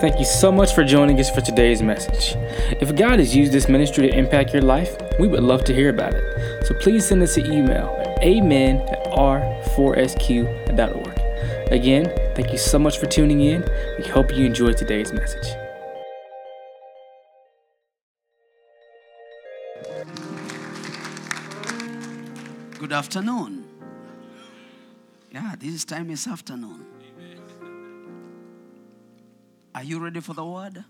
[0.00, 2.34] Thank you so much for joining us for today's message.
[2.80, 5.90] If God has used this ministry to impact your life, we would love to hear
[5.90, 6.66] about it.
[6.66, 11.20] So please send us an email at amen at r4sq.org.
[11.70, 13.62] Again, thank you so much for tuning in.
[13.98, 15.54] We hope you enjoyed today's message.
[22.78, 23.66] Good afternoon.
[25.30, 26.86] Yeah, this time is afternoon.
[29.72, 30.84] Are you ready for the word?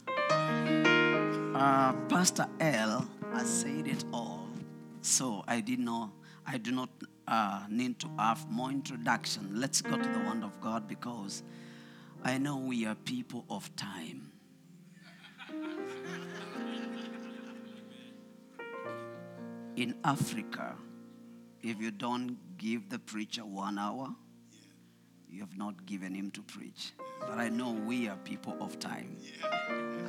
[1.54, 4.48] Uh, Pastor L has said it all,
[5.02, 6.10] so I did not.
[6.46, 6.88] I do not
[7.28, 9.50] uh, need to have more introduction.
[9.54, 11.42] Let's go to the word of God because
[12.24, 14.32] I know we are people of time.
[19.76, 20.74] In Africa,
[21.62, 24.14] if you don't give the preacher one hour,
[25.32, 26.92] you have not given him to preach.
[27.20, 29.16] But I know we are people of time.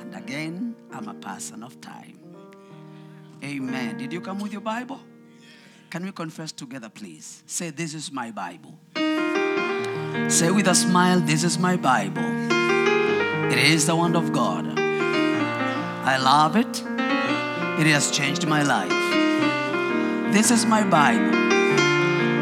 [0.00, 2.18] And again, I'm a person of time.
[3.44, 3.98] Amen.
[3.98, 5.00] Did you come with your Bible?
[5.90, 7.42] Can we confess together, please?
[7.46, 8.78] Say, This is my Bible.
[10.28, 12.22] Say with a smile, This is my Bible.
[13.52, 14.78] It is the Word of God.
[14.78, 16.82] I love it.
[17.80, 18.90] It has changed my life.
[20.32, 21.36] This is my Bible.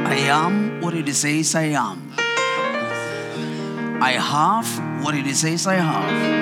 [0.06, 2.09] I am what it says I am.
[4.02, 6.40] I have what it says I have.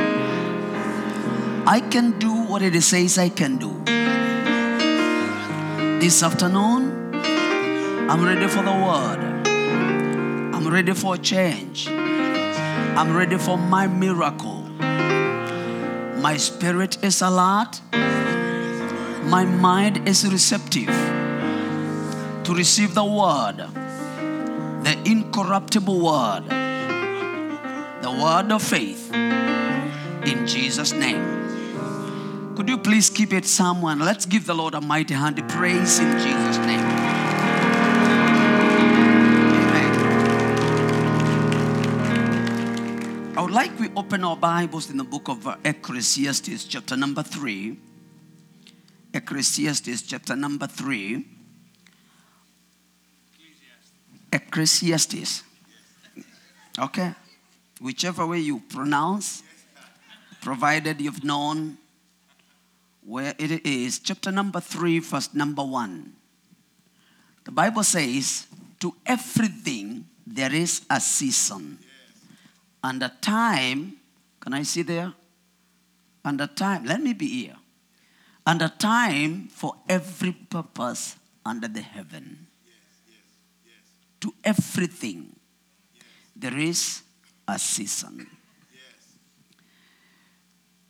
[1.66, 3.72] I can do what it says I can do.
[5.98, 7.14] This afternoon,
[8.08, 9.18] I'm ready for the word.
[10.54, 11.88] I'm ready for change.
[11.88, 14.62] I'm ready for my miracle.
[16.20, 17.80] My spirit is alert.
[19.24, 20.94] My mind is receptive
[22.44, 23.56] to receive the word,
[24.84, 26.44] the incorruptible word,
[28.02, 32.54] the word of faith in Jesus' name.
[32.54, 33.98] Could you please keep it someone?
[34.00, 36.80] Let's give the Lord a mighty hand praise in Jesus' name.
[39.60, 39.92] Amen.
[43.36, 47.78] I would like we open our Bibles in the book of Ecclesiastes, chapter number 3.
[49.14, 51.24] Ecclesiastes, chapter number 3.
[54.32, 55.42] Ecclesiastes.
[56.78, 57.14] Okay?
[57.80, 59.42] Whichever way you pronounce,
[60.40, 61.78] provided you've known
[63.04, 63.98] where it is.
[63.98, 66.12] Chapter number 3, verse number 1.
[67.44, 68.46] The Bible says,
[68.80, 71.78] To everything there is a season
[72.82, 73.96] and a time.
[74.40, 75.12] Can I see there?
[76.24, 76.84] And a time.
[76.84, 77.56] Let me be here.
[78.46, 82.74] And a time for every purpose under the heaven Yes,
[83.08, 83.18] yes,
[83.66, 83.74] yes.
[84.20, 85.34] to everything,
[86.36, 87.02] there is
[87.48, 88.26] a season.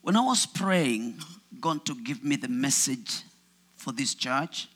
[0.03, 1.23] When I was praying,
[1.61, 3.23] God to give me the message
[3.77, 4.69] for this church,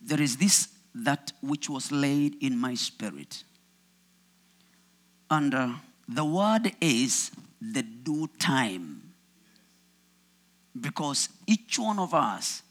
[0.00, 3.42] there is this that which was laid in my spirit.
[5.30, 5.72] And uh,
[6.08, 9.02] the word is the due time.
[10.78, 12.62] Because each one of us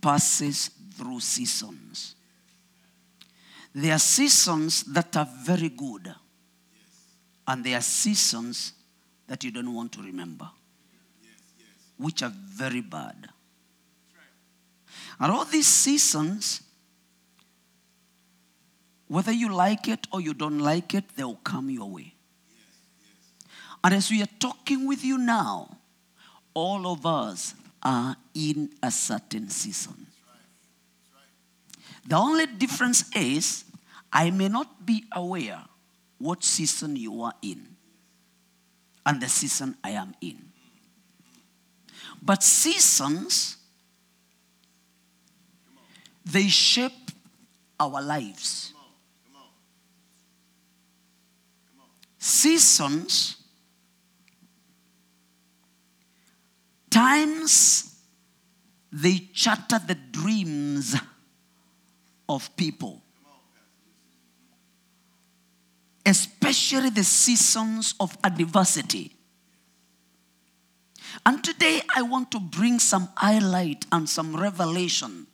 [0.00, 2.14] passes through seasons.
[3.74, 6.14] There are seasons that are very good,
[7.46, 8.72] and there are seasons
[9.26, 10.48] that you don't want to remember,
[11.96, 13.28] which are very bad.
[15.20, 16.62] And all these seasons,
[19.08, 22.14] whether you like it or you don't like it, they will come your way.
[23.82, 25.76] And as we are talking with you now,
[26.54, 30.06] all of us are in a certain season.
[32.06, 33.64] The only difference is
[34.12, 35.62] I may not be aware
[36.18, 37.76] what season you are in
[39.06, 40.38] and the season I am in.
[42.22, 43.58] But seasons,
[46.24, 47.10] they shape
[47.78, 48.72] our lives.
[52.18, 53.36] Seasons,
[56.88, 58.00] times,
[58.90, 60.96] they chatter the dreams
[62.26, 63.03] of people.
[66.06, 69.16] Especially the seasons of adversity.
[71.24, 75.26] And today I want to bring some highlight and some revelation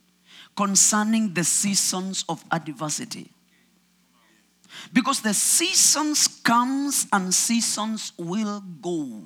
[0.56, 3.30] concerning the seasons of adversity.
[4.92, 9.22] Because the seasons comes and seasons will go.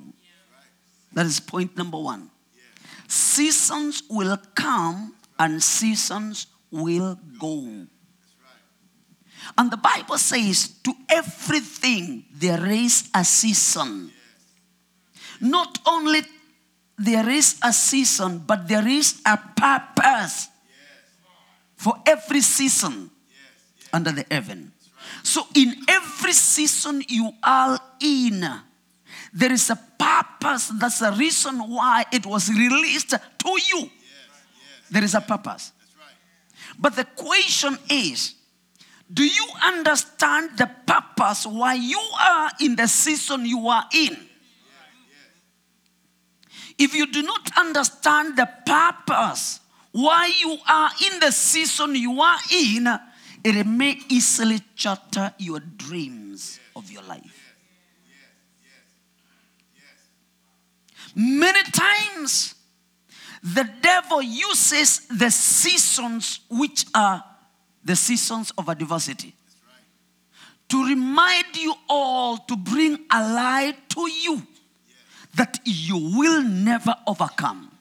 [1.13, 2.29] That is point number 1.
[3.07, 7.87] Seasons will come and seasons will go.
[9.57, 14.11] And the Bible says, to everything there is a season.
[15.39, 16.21] Not only
[16.97, 20.47] there is a season, but there is a purpose
[21.75, 23.11] for every season
[23.91, 24.71] under the heaven.
[25.23, 28.43] So, in every season you are in,
[29.33, 30.71] there is a purpose.
[30.75, 33.89] That's the reason why it was released to you.
[34.89, 35.71] There is a purpose.
[36.79, 38.35] But the question is
[39.13, 44.17] do you understand the purpose why you are in the season you are in?
[46.77, 49.59] If you do not understand the purpose
[49.91, 52.87] why you are in the season you are in,
[53.43, 57.55] it may easily shatter your dreams of your life.
[61.15, 62.55] Many times,
[63.41, 67.23] the devil uses the seasons which are
[67.85, 69.33] the seasons of adversity
[70.67, 74.41] to remind you all to bring a lie to you
[75.35, 77.71] that you will never overcome.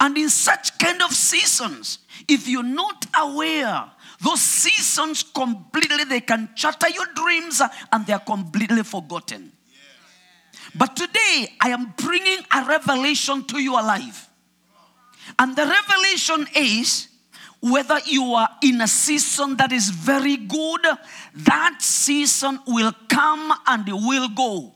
[0.00, 3.90] And in such kind of seasons, if you're not aware,
[4.20, 7.60] those seasons completely they can shatter your dreams
[7.90, 9.52] and they are completely forgotten.
[10.74, 14.28] But today I am bringing a revelation to your life.
[15.38, 17.08] And the revelation is
[17.60, 20.80] whether you are in a season that is very good,
[21.34, 24.74] that season will come and will go.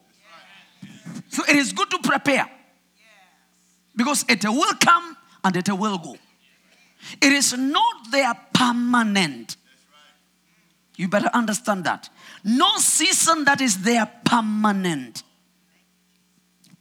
[1.29, 2.49] So it is good to prepare
[3.97, 6.17] because it will come and it will go.
[7.21, 9.57] It is not there permanent.
[10.97, 12.09] You better understand that.
[12.45, 15.23] No season that is there permanent.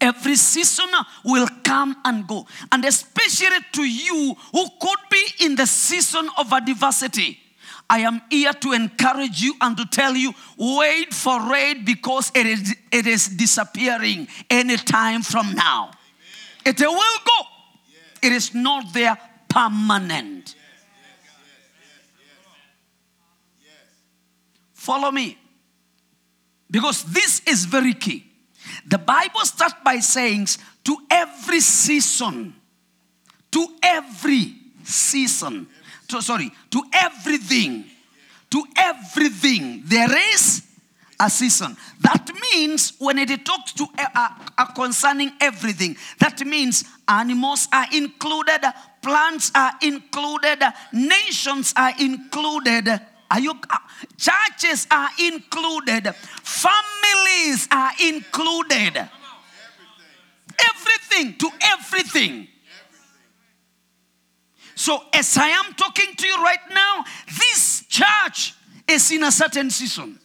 [0.05, 0.85] Every season
[1.23, 2.45] will come and go.
[2.71, 7.39] And especially to you who could be in the season of adversity.
[7.89, 12.45] I am here to encourage you and to tell you wait for it because it
[12.45, 15.89] is, it is disappearing anytime from now.
[16.63, 17.47] It will go.
[18.21, 19.17] It is not there
[19.49, 20.55] permanent.
[24.73, 25.37] Follow me.
[26.69, 28.24] Because this is very key.
[28.85, 30.47] The Bible starts by saying,
[30.83, 32.55] to every season,
[33.51, 34.53] to every
[34.83, 35.67] season,
[36.07, 37.85] to, sorry, to everything,
[38.51, 40.63] to everything, there is
[41.19, 41.75] a season.
[42.01, 48.61] That means when it talks to uh, uh, concerning everything, that means animals are included,
[49.01, 50.59] plants are included,
[50.91, 53.01] nations are included.
[53.29, 53.77] Are you, uh,
[54.17, 56.13] churches are included,
[56.43, 59.09] families are included.
[60.69, 62.47] Everything to everything.
[64.75, 68.53] So, as I am talking to you right now, this church
[68.87, 70.19] is in a certain season.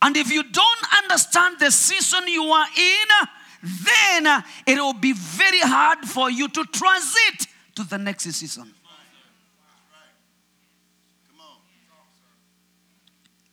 [0.00, 3.28] And if you don't understand the season you are in,
[3.62, 7.46] then it will be very hard for you to transit
[7.76, 8.74] to the next season.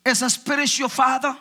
[0.06, 1.38] As a spiritual father,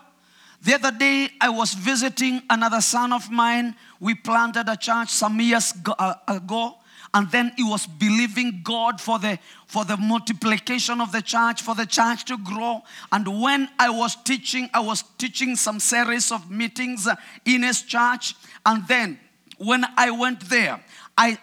[0.60, 3.76] the other day I was visiting another son of mine.
[4.00, 6.78] We planted a church some years uh, ago
[7.14, 11.74] and then he was believing God for the for the multiplication of the church, for
[11.74, 12.82] the church to grow.
[13.12, 17.06] And when I was teaching, I was teaching some series of meetings
[17.44, 18.34] in his church.
[18.64, 19.18] And then
[19.58, 20.82] when I went there,
[21.16, 21.38] I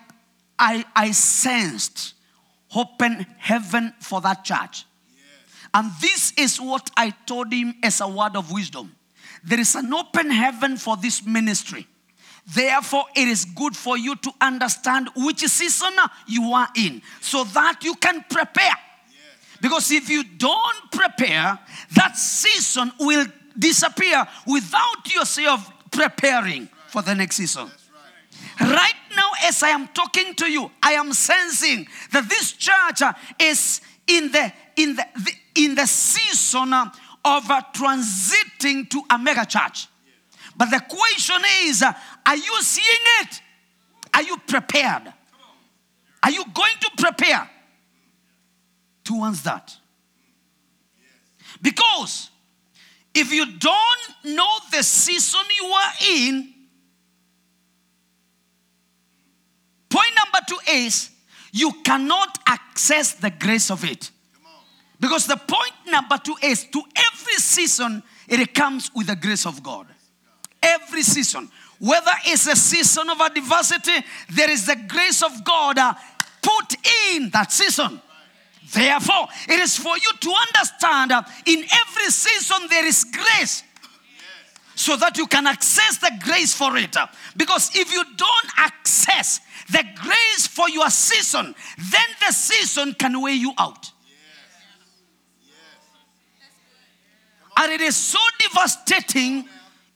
[0.57, 2.13] I, I sensed
[2.75, 4.85] open heaven for that church.
[5.75, 8.95] And this is what I told him as a word of wisdom.
[9.43, 11.85] There is an open heaven for this ministry.
[12.47, 15.91] Therefore, it is good for you to understand which season
[16.27, 18.77] you are in so that you can prepare.
[19.61, 21.59] Because if you don't prepare,
[21.95, 23.25] that season will
[23.59, 27.69] disappear without yourself preparing for the next season.
[28.61, 33.01] Right now, as I am talking to you, I am sensing that this church
[33.41, 35.05] is in the in the,
[35.55, 36.91] in the season of
[37.51, 39.87] uh, transiting to a mega church.
[40.57, 41.93] But the question is uh,
[42.25, 43.41] are you seeing it?
[44.13, 45.13] Are you prepared?
[46.23, 47.49] Are you going to prepare
[49.03, 49.75] towards that?
[51.61, 52.29] Because
[53.13, 56.53] if you don't know the season you are in,
[59.89, 61.11] point number two is
[61.51, 64.11] you cannot access the grace of it.
[65.05, 69.61] Because the point number two is to every season, it comes with the grace of
[69.61, 69.85] God.
[70.63, 71.47] Every season.
[71.77, 75.93] Whether it's a season of adversity, there is the grace of God uh,
[76.41, 76.75] put
[77.13, 78.01] in that season.
[78.73, 83.61] Therefore, it is for you to understand uh, in every season there is grace
[84.73, 86.95] so that you can access the grace for it.
[87.37, 89.39] Because if you don't access
[89.71, 93.91] the grace for your season, then the season can weigh you out.
[97.57, 99.45] And it is so devastating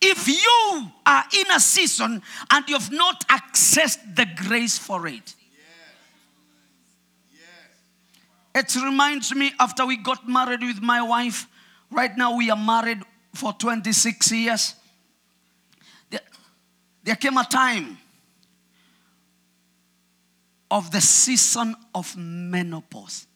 [0.02, 5.36] if you are in a season and you have not accessed the grace for it.
[8.56, 11.48] It reminds me after we got married with my wife,
[11.92, 14.76] right now we are married for 26 years.
[16.10, 16.20] There,
[17.04, 17.98] there came a time
[20.72, 23.28] of the season of menopause.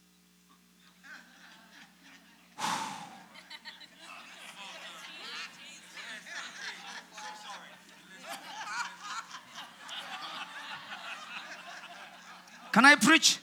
[12.74, 13.40] Can I preach?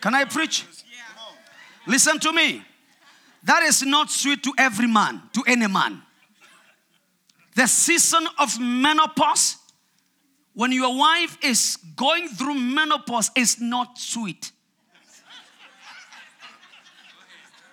[0.00, 0.64] Can I preach?
[1.86, 2.62] Listen to me.
[3.42, 6.00] That is not sweet to every man, to any man.
[7.54, 9.56] The season of menopause,
[10.54, 14.52] when your wife is going through menopause, is not sweet.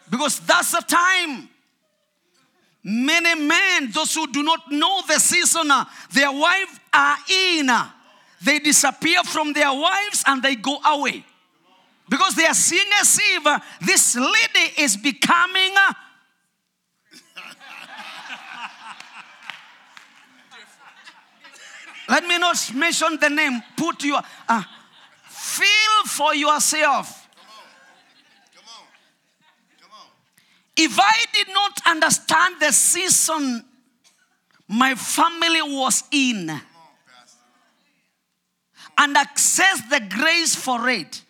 [0.10, 1.50] Because that's the time
[2.84, 7.90] many men, those who do not know the season uh, their wife are in, uh,
[8.42, 11.24] they disappear from their wives and they go away.
[12.08, 15.72] Because they are seeing as if uh, this lady is becoming.
[15.78, 15.94] Uh,
[22.10, 23.62] let me not mention the name.
[23.78, 24.20] Put your.
[24.48, 24.64] Uh,
[25.26, 27.28] feel for yourself.
[30.76, 33.66] If I did not understand the season
[34.70, 36.62] my family was in
[39.00, 41.24] and access the grace for it,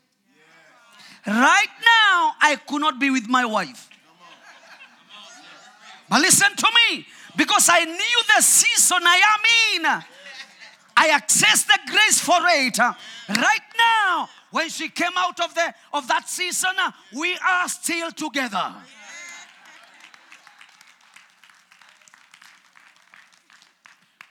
[1.26, 3.90] right now I could not be with my wife.
[6.10, 7.06] But listen to me,
[7.38, 10.04] because I knew the season I am in.
[10.98, 12.78] I accessed the grace for it.
[12.80, 16.72] Right now, when she came out of the of that season,
[17.16, 18.74] we are still together.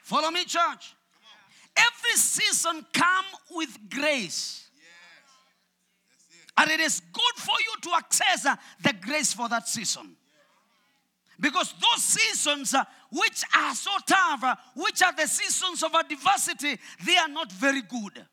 [0.03, 0.95] Follow me, church.
[1.79, 4.69] Every season come with grace.
[6.57, 10.17] And it is good for you to access uh, the grace for that season.
[11.39, 12.83] Because those seasons uh,
[13.13, 17.83] which are so tough, uh, which are the seasons of adversity, they are not very
[17.83, 18.25] good.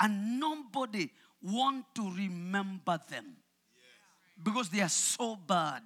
[0.00, 1.10] And nobody
[1.42, 3.36] want to remember them
[4.42, 5.82] because they are so bad.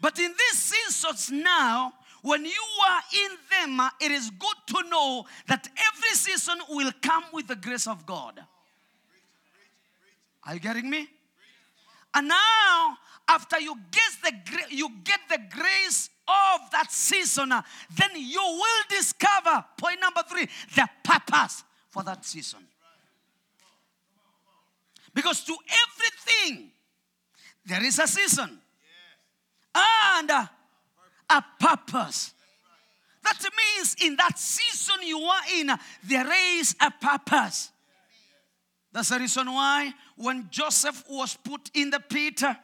[0.00, 4.88] But in these seasons now, when you are in them, uh, it is good to
[4.88, 8.40] know that every season will come with the grace of God.
[10.46, 11.08] Are you getting me?
[12.14, 12.96] And now,
[13.28, 17.62] after you get the you get the grace of that season, uh,
[17.96, 22.60] then you will discover point number three the purpose for that season.
[25.14, 26.70] Because to everything
[27.66, 28.58] there is a season
[29.74, 30.46] and uh,
[31.30, 32.34] a purpose.
[33.22, 35.70] That means in that season you are in,
[36.04, 37.70] there is a purpose.
[38.92, 42.54] That's the reason why when Joseph was put in the pit, uh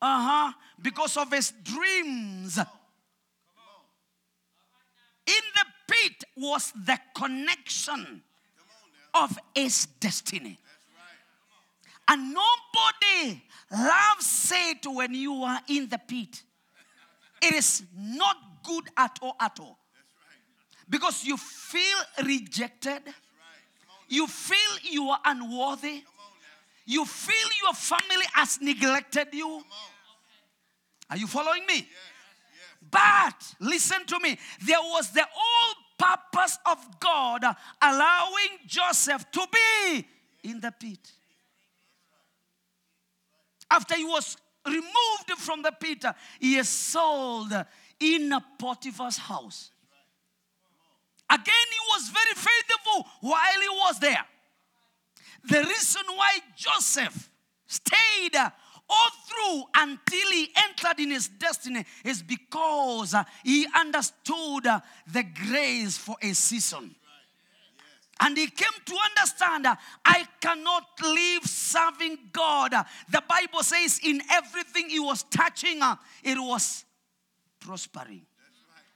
[0.00, 2.58] huh, because of his dreams,
[5.26, 8.22] in the pit was the connection
[9.14, 10.58] of his destiny.
[12.06, 16.42] And nobody loves it when you are in the pit.
[17.44, 19.78] It is not good at all, at all.
[20.88, 23.02] Because you feel rejected.
[24.08, 26.04] You feel you are unworthy.
[26.86, 29.62] You feel your family has neglected you.
[31.10, 31.86] Are you following me?
[32.90, 34.38] But listen to me.
[34.64, 37.44] There was the whole purpose of God
[37.82, 40.06] allowing Joseph to be
[40.44, 41.12] in the pit.
[43.70, 44.36] After he was
[44.66, 46.04] removed from the pit,
[46.40, 47.52] he is sold
[48.00, 49.70] in a Potiphar's house.
[51.30, 54.24] Again, he was very faithful while he was there.
[55.48, 57.30] The reason why Joseph
[57.66, 58.36] stayed
[58.88, 64.64] all through until he entered in his destiny is because he understood
[65.12, 66.94] the grace for a season.
[68.20, 69.66] And he came to understand
[70.04, 72.72] I cannot live serving God.
[73.10, 75.80] The Bible says, in everything he was touching,
[76.22, 76.84] it was
[77.60, 78.22] prospering.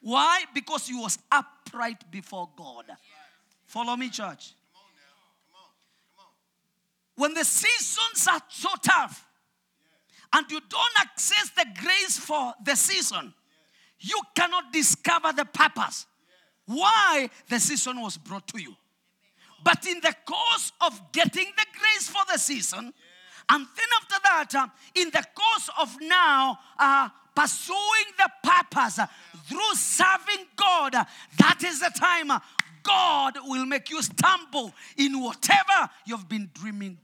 [0.00, 0.44] Why?
[0.54, 2.84] Because he was upright before God.
[3.66, 4.54] Follow me, church.
[7.16, 9.26] when the seasons are so tough
[10.32, 13.34] and you don't access the grace for the season,
[13.98, 16.06] you cannot discover the purpose
[16.66, 18.76] why the season was brought to you.
[19.62, 22.92] But in the course of getting the grace for the season,
[23.50, 27.78] and then after that, uh, in the course of now uh, pursuing
[28.18, 29.06] the purpose uh,
[29.46, 31.04] through serving God, uh,
[31.38, 32.40] that is the time uh,
[32.82, 36.98] God will make you stumble in whatever you've been dreaming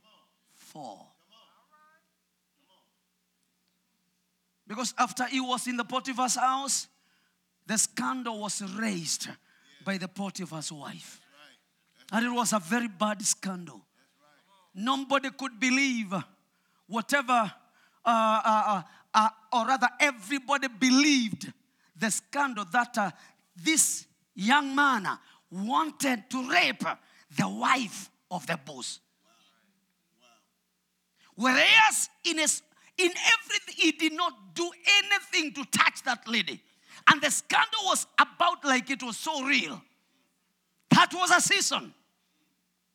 [0.55, 0.99] for.
[4.67, 6.89] Because after he was in the Potiphar's house,
[7.67, 9.29] the scandal was raised
[9.85, 11.21] by the Potiphar's wife.
[12.15, 13.81] And it was a very bad scandal.
[14.73, 16.15] Nobody could believe
[16.87, 17.53] whatever,
[18.05, 21.53] uh, uh, uh, or rather, everybody believed
[21.97, 23.11] the scandal that uh,
[23.57, 25.09] this young man
[25.51, 26.85] wanted to rape
[27.37, 29.01] the wife of the boss.
[31.35, 32.63] Whereas in, his,
[32.97, 34.71] in everything, he did not do
[35.03, 36.63] anything to touch that lady.
[37.11, 39.83] And the scandal was about like it was so real.
[40.93, 41.93] That was a season.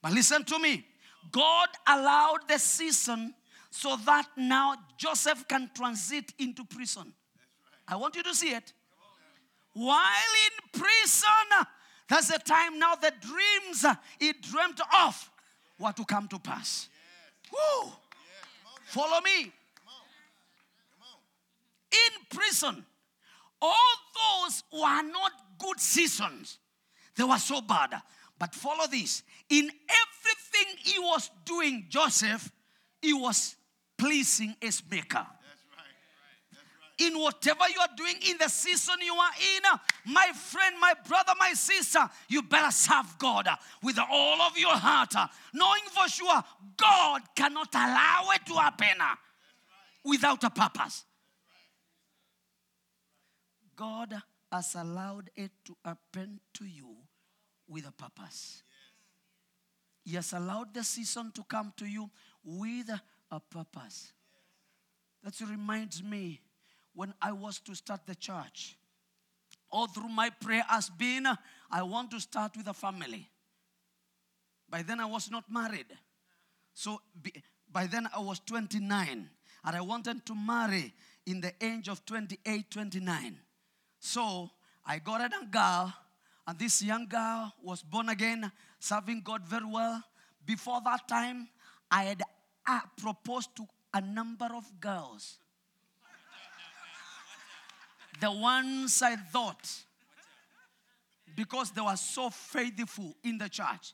[0.01, 0.86] But listen to me.
[1.32, 3.34] God allowed the season
[3.70, 7.13] so that now Joseph can transit into prison.
[7.88, 8.74] I want you to see it.
[9.74, 11.68] While in prison,
[12.08, 13.86] that's the time now the dreams
[14.20, 15.32] he dreamt of
[15.77, 16.89] were to come to pass.
[17.51, 17.91] Woo!
[18.86, 19.51] Follow me.
[21.91, 22.86] In prison,
[23.62, 23.96] all
[24.46, 26.58] those were not good seasons.
[27.15, 28.01] They were so bad.
[28.39, 29.24] But follow this.
[29.50, 32.51] In everything he was doing, Joseph,
[33.01, 33.58] he was
[33.98, 35.27] pleasing his maker.
[37.00, 41.31] In whatever you are doing in the season you are in, my friend, my brother,
[41.39, 43.48] my sister, you better serve God
[43.81, 45.13] with all of your heart,
[45.53, 46.43] knowing for sure
[46.75, 48.98] God cannot allow it to happen
[50.03, 51.05] without a purpose.
[53.78, 54.21] God
[54.52, 56.97] has allowed it to happen to you
[57.69, 58.63] with a purpose.
[60.03, 62.10] He has allowed the season to come to you
[62.43, 62.89] with
[63.32, 64.12] a purpose.
[65.23, 66.41] That reminds me
[66.93, 68.75] when I was to start the church.
[69.71, 71.27] All through my prayer has been
[71.71, 73.29] I want to start with a family.
[74.69, 75.86] By then I was not married.
[76.73, 77.01] So
[77.71, 79.29] by then I was 29
[79.65, 80.93] and I wanted to marry
[81.25, 83.38] in the age of 28, 29.
[83.99, 84.49] So
[84.86, 85.93] I got a girl,
[86.50, 90.04] and this young girl was born again, serving God very well.
[90.48, 91.48] Before that time,
[91.92, 92.24] I had
[92.68, 95.38] uh, proposed to a number of girls.
[98.20, 99.70] the ones I thought,
[101.36, 103.94] because they were so faithful in the church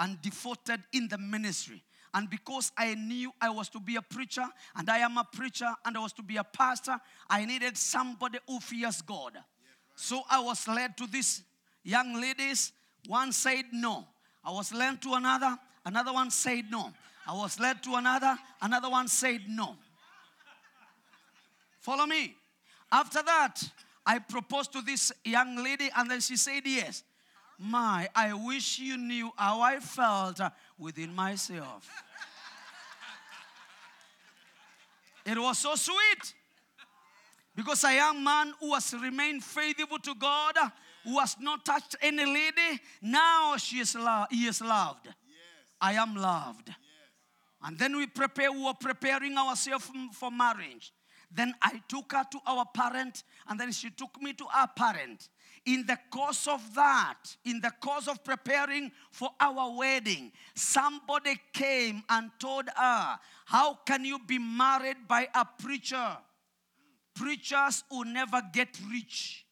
[0.00, 1.82] and devoted in the ministry.
[2.14, 5.70] And because I knew I was to be a preacher, and I am a preacher,
[5.84, 9.36] and I was to be a pastor, I needed somebody who fears God.
[9.94, 11.42] So I was led to these
[11.86, 12.72] young ladies.
[13.06, 14.04] One said no.
[14.44, 15.56] I was led to another.
[15.84, 16.92] Another one said no.
[17.26, 18.36] I was led to another.
[18.60, 19.76] Another one said no.
[21.80, 22.34] Follow me.
[22.90, 23.62] After that,
[24.04, 27.02] I proposed to this young lady, and then she said yes.
[27.58, 30.40] My, I wish you knew how I felt
[30.78, 31.88] within myself.
[35.24, 36.34] It was so sweet.
[37.54, 40.54] Because a young man who has remained faithful to God,
[41.06, 45.06] who has not touched any lady, now she is lo- he is loved.
[45.06, 45.14] Yes.
[45.80, 46.66] I am loved.
[46.66, 46.76] Yes.
[47.62, 50.92] And then we prepare, we were preparing ourselves for marriage.
[51.30, 55.28] Then I took her to our parent, and then she took me to our parent.
[55.64, 62.02] In the course of that, in the course of preparing for our wedding, somebody came
[62.08, 66.16] and told her, How can you be married by a preacher?
[67.14, 69.45] Preachers will never get rich.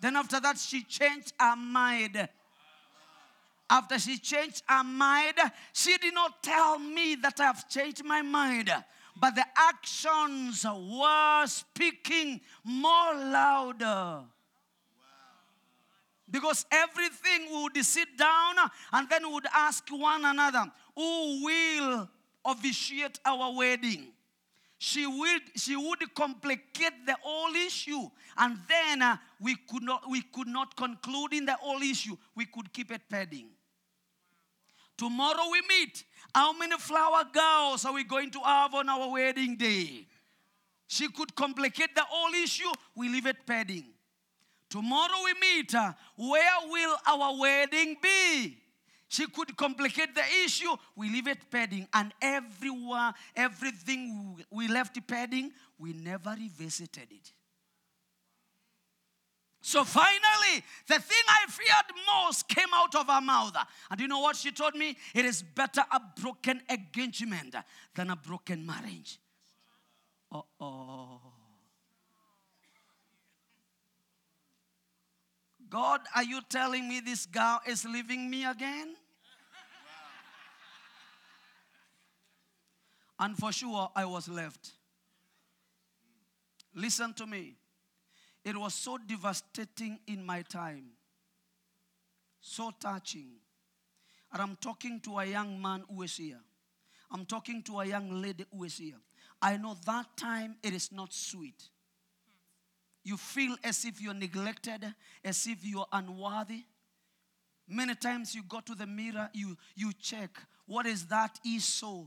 [0.00, 2.28] Then after that, she changed her mind.
[3.70, 5.34] After she changed her mind,
[5.72, 8.72] she did not tell me that I have changed my mind
[9.20, 14.20] but the actions were speaking more louder.
[16.30, 18.54] Because everything would sit down
[18.92, 22.08] and then would ask one another, who will
[22.44, 24.08] officiate our wedding?
[24.78, 28.08] She would, she would complicate the whole issue.
[28.36, 32.16] And then uh, we, could not, we could not conclude in the whole issue.
[32.36, 33.48] We could keep it pending.
[34.96, 36.04] Tomorrow we meet.
[36.34, 40.06] How many flower girls are we going to have on our wedding day?
[40.86, 42.70] She could complicate the whole issue.
[42.94, 43.86] We leave it pending.
[44.70, 45.74] Tomorrow we meet.
[45.74, 48.58] Uh, where will our wedding be?
[49.08, 50.76] She could complicate the issue.
[50.94, 51.88] We leave it pending.
[51.94, 57.32] And everywhere, everything we left pending, we never revisited it.
[59.60, 63.56] So finally, the thing I feared most came out of her mouth.
[63.90, 64.96] And you know what she told me?
[65.14, 67.56] It is better a broken engagement
[67.94, 69.18] than a broken marriage.
[70.30, 71.20] Oh.
[75.70, 78.94] God, are you telling me this girl is leaving me again?
[83.20, 84.72] And for sure, I was left.
[86.74, 87.56] Listen to me.
[88.44, 90.84] It was so devastating in my time,
[92.40, 93.32] so touching.
[94.32, 96.40] And I'm talking to a young man who is here.
[97.10, 99.00] I'm talking to a young lady who is here.
[99.42, 101.68] I know that time it is not sweet.
[103.08, 104.84] You feel as if you're neglected,
[105.24, 106.64] as if you're unworthy.
[107.66, 110.28] Many times you go to the mirror, you, you check
[110.66, 112.04] what is that saw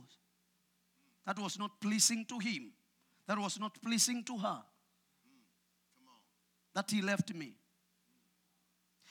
[1.25, 2.71] that was not pleasing to him,
[3.25, 4.61] that was not pleasing to her,
[6.75, 7.55] that he left me.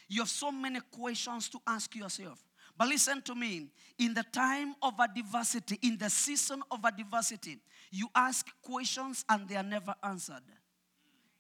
[0.09, 2.41] You have so many questions to ask yourself.
[2.79, 3.67] But listen to me.
[3.99, 7.59] In the time of adversity, in the season of adversity,
[7.91, 10.45] you ask questions and they are never answered.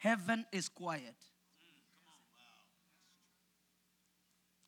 [0.00, 1.14] Heaven is quiet.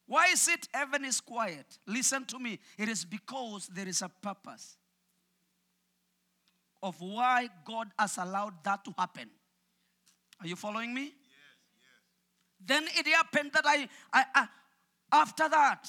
[0.07, 1.79] Why is it heaven is quiet?
[1.87, 2.59] Listen to me.
[2.77, 4.77] It is because there is a purpose
[6.83, 9.31] of why God has allowed that to happen.
[10.38, 11.05] Are you following me?
[11.05, 11.12] Yes,
[11.81, 12.66] yes.
[12.66, 14.49] Then it happened that I, I, I,
[15.12, 15.88] after that,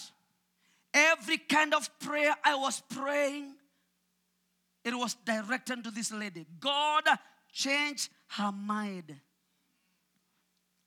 [0.93, 3.55] every kind of prayer I was praying,
[4.85, 6.45] it was directed to this lady.
[6.61, 7.03] God
[7.51, 9.13] changed her mind.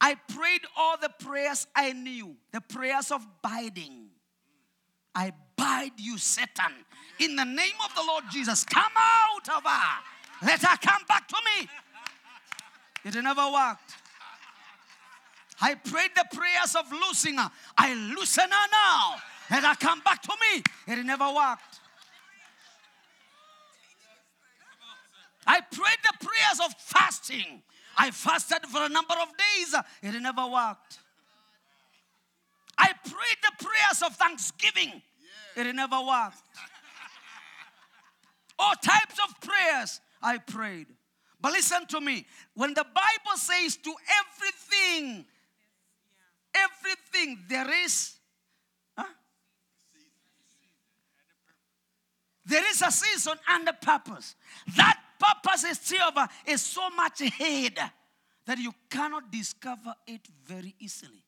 [0.01, 4.09] I prayed all the prayers I knew, the prayers of biding.
[5.15, 6.73] I bide you, Satan,
[7.19, 8.65] in the name of the Lord Jesus.
[8.65, 10.47] Come out of her.
[10.47, 11.69] Let her come back to me.
[13.05, 13.95] It never worked.
[15.61, 17.51] I prayed the prayers of losing her.
[17.79, 19.17] I loosen her now.
[19.51, 20.63] Let her come back to me.
[20.87, 21.81] It never worked.
[25.47, 27.63] I prayed the prayers of fasting.
[27.97, 29.75] I fasted for a number of days.
[30.03, 30.99] It never worked.
[32.79, 35.03] I prayed the prayers of thanksgiving.
[35.57, 36.37] It never worked.
[38.59, 40.87] All types of prayers I prayed.
[41.41, 42.27] But listen to me.
[42.55, 45.25] When the Bible says to everything,
[46.55, 48.15] everything there is,
[48.97, 49.05] huh?
[52.45, 54.35] there is a season and a purpose.
[54.77, 56.15] That purpose itself
[56.47, 57.79] is so much ahead
[58.47, 61.23] that you cannot discover it very easily.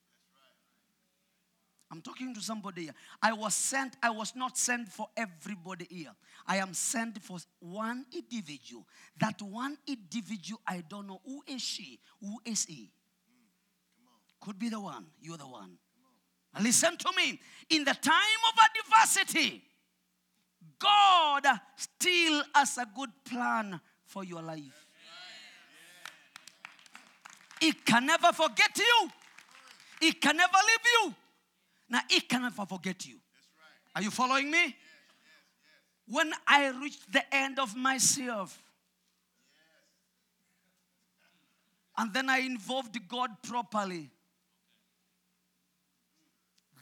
[1.90, 2.94] I'm talking to somebody here.
[3.22, 6.12] I was sent, I was not sent for everybody here.
[6.46, 8.86] I am sent for one individual.
[9.18, 12.92] That one individual, I don't know who is she, who is he.
[14.40, 15.78] Could be the one, you're the one.
[16.60, 17.40] Listen to me.
[17.70, 19.62] In the time of adversity,
[20.78, 24.86] God still has a good plan for your life.
[27.60, 29.10] He can never forget you.
[30.00, 31.14] He can never leave you.
[31.90, 33.16] Now, He can never forget you.
[33.96, 34.76] Are you following me?
[36.06, 38.62] When I reached the end of myself,
[41.96, 44.10] and then I involved God properly.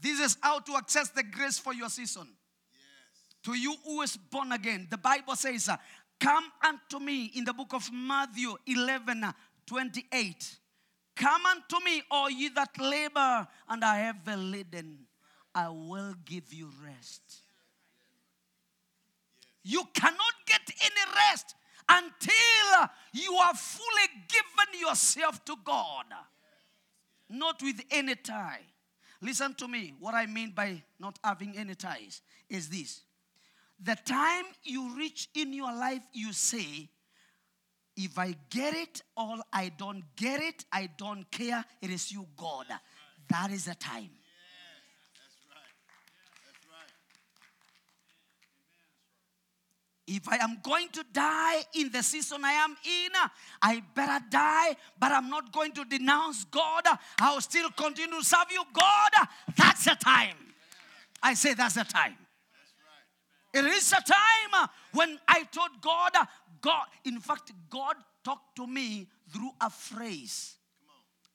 [0.03, 2.29] This is how to access the grace for your season
[3.47, 4.89] to you who is born again.
[4.91, 5.77] The Bible says, uh,
[6.19, 9.33] Come unto me in the book of Matthew 11 uh,
[9.67, 10.59] 28.
[11.15, 14.99] Come unto me, all ye that labor and are heavy laden,
[15.55, 17.23] I will give you rest.
[19.63, 21.55] You cannot get any rest
[21.89, 26.07] until you are fully given yourself to God,
[27.31, 28.63] not with any tie.
[29.23, 29.95] Listen to me.
[30.01, 33.03] What I mean by not having any ties is this
[33.83, 36.89] the time you reach in your life, you say,
[37.97, 41.65] if I get it or I don't get it, I don't care.
[41.81, 42.67] It is you, God.
[43.29, 44.11] That is the time.
[50.09, 53.11] If I am going to die in the season I am in,
[53.61, 56.85] I better die, but I'm not going to denounce God.
[57.21, 59.11] I'll still continue to serve you, God.
[59.57, 60.37] That's the time.
[61.21, 62.15] I say that's the time.
[63.57, 66.27] It is a time uh, when I told God, uh,
[66.61, 70.57] God, in fact, God talked to me through a phrase.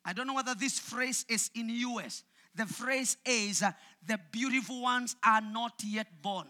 [0.06, 2.22] I don't know whether this phrase is in US.
[2.54, 3.72] The phrase is uh,
[4.06, 6.46] the beautiful ones are not yet born.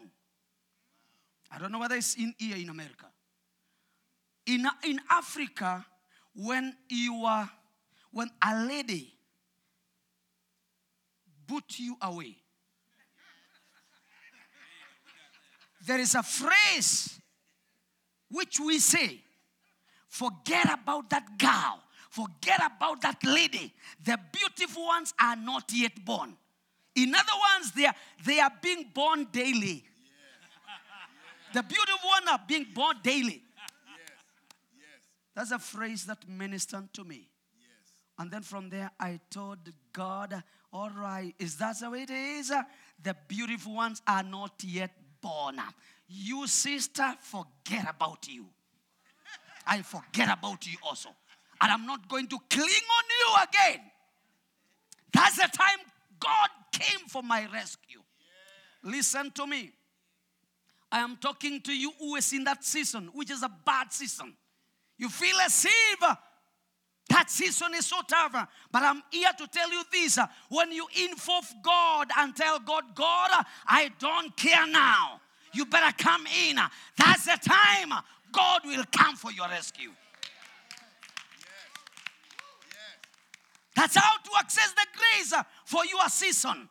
[1.49, 3.05] I don't know whether it's in here in America.
[4.47, 5.85] In, in Africa,
[6.35, 7.49] when you are,
[8.11, 9.13] when a lady
[11.47, 12.35] put you away,
[15.85, 17.19] there is a phrase
[18.29, 19.19] which we say,
[20.07, 23.73] forget about that girl, forget about that lady.
[24.03, 26.35] The beautiful ones are not yet born.
[26.95, 29.83] In other words, they are, they are being born daily.
[31.53, 33.41] The beautiful ones are being born daily.
[35.35, 37.29] That's a phrase that ministered to me.
[38.19, 39.59] And then from there, I told
[39.93, 42.51] God, all right, is that the way it is?
[43.01, 45.59] The beautiful ones are not yet born.
[46.07, 48.45] You, sister, forget about you.
[49.65, 51.09] I forget about you also.
[51.61, 53.81] And I'm not going to cling on you again.
[55.13, 55.77] That's the time
[56.19, 58.01] God came for my rescue.
[58.83, 59.71] Listen to me.
[60.91, 64.33] I am talking to you who is in that season, which is a bad season.
[64.97, 66.17] You feel as if
[67.11, 68.31] that season is so tough.
[68.71, 70.17] But I'm here to tell you this.
[70.49, 73.29] When you involve God and tell God, God,
[73.67, 75.19] I don't care now.
[75.53, 76.57] You better come in.
[76.97, 77.93] That's the time
[78.31, 79.91] God will come for your rescue.
[83.75, 85.33] That's how to access the grace
[85.65, 86.69] for your season.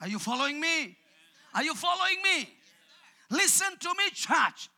[0.00, 0.96] Are you following me?
[1.54, 2.48] Are you following me?
[3.30, 4.68] Listen to me, church.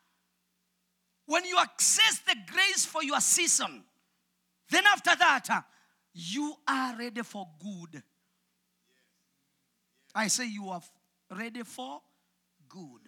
[1.26, 3.84] When you access the grace for your season,
[4.70, 5.60] then after that, uh,
[6.14, 8.02] you are ready for good.
[10.14, 10.80] I say you are
[11.30, 12.00] ready for
[12.68, 13.00] good.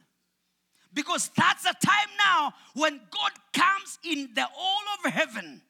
[0.93, 5.63] Because that's the time now when God comes in the all of heaven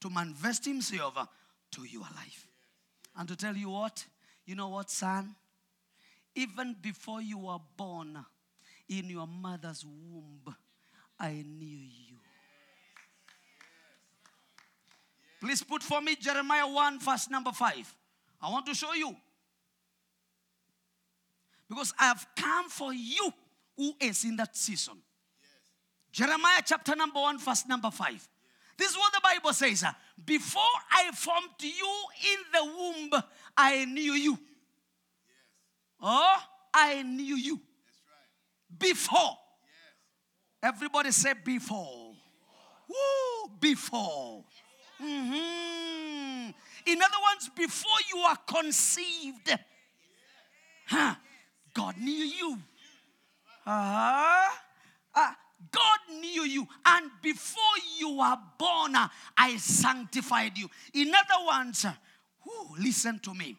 [0.00, 1.26] to manifest himself uh,
[1.72, 2.46] to your life.
[3.16, 4.04] And to tell you what,
[4.46, 5.34] you know what, son?
[6.34, 8.22] Even before you were born uh,
[8.88, 10.54] in your mother's womb,
[11.20, 12.16] I knew you.
[15.40, 17.96] Please put for me Jeremiah 1, verse number 5.
[18.42, 19.14] I want to show you.
[21.68, 23.32] Because I have come for you
[23.76, 24.94] who is in that season.
[26.10, 28.28] Jeremiah chapter number 1, verse number 5.
[28.76, 29.84] This is what the Bible says.
[29.84, 29.92] Uh,
[30.24, 33.22] Before I formed you in the womb,
[33.56, 34.38] I knew you.
[36.00, 36.36] Oh,
[36.72, 37.60] I knew you.
[38.78, 39.36] Before.
[40.62, 42.12] Everybody say before.
[42.88, 44.44] Woo, before.
[45.02, 46.50] Mm-hmm.
[46.86, 49.58] In other words, before you are conceived,
[50.86, 51.14] huh,
[51.72, 52.58] God knew you.
[53.66, 54.50] Uh-huh.
[55.14, 55.32] Uh,
[55.70, 57.62] God knew you, and before
[57.98, 60.68] you were born, uh, I sanctified you.
[60.94, 61.92] In other words, uh,
[62.42, 63.56] whew, listen to me.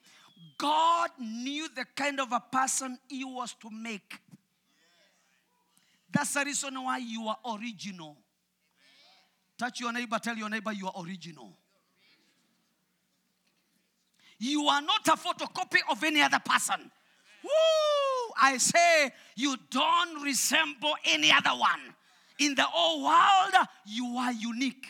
[0.58, 4.20] God knew the kind of a person He was to make.
[6.12, 8.18] That's the reason why you are original.
[9.58, 11.58] Touch your neighbor, tell your neighbor you are original.
[14.40, 16.92] You are not a photocopy of any other person.
[17.44, 18.34] Woo!
[18.42, 21.94] I say you don't resemble any other one.
[22.40, 24.88] In the whole world, you are unique.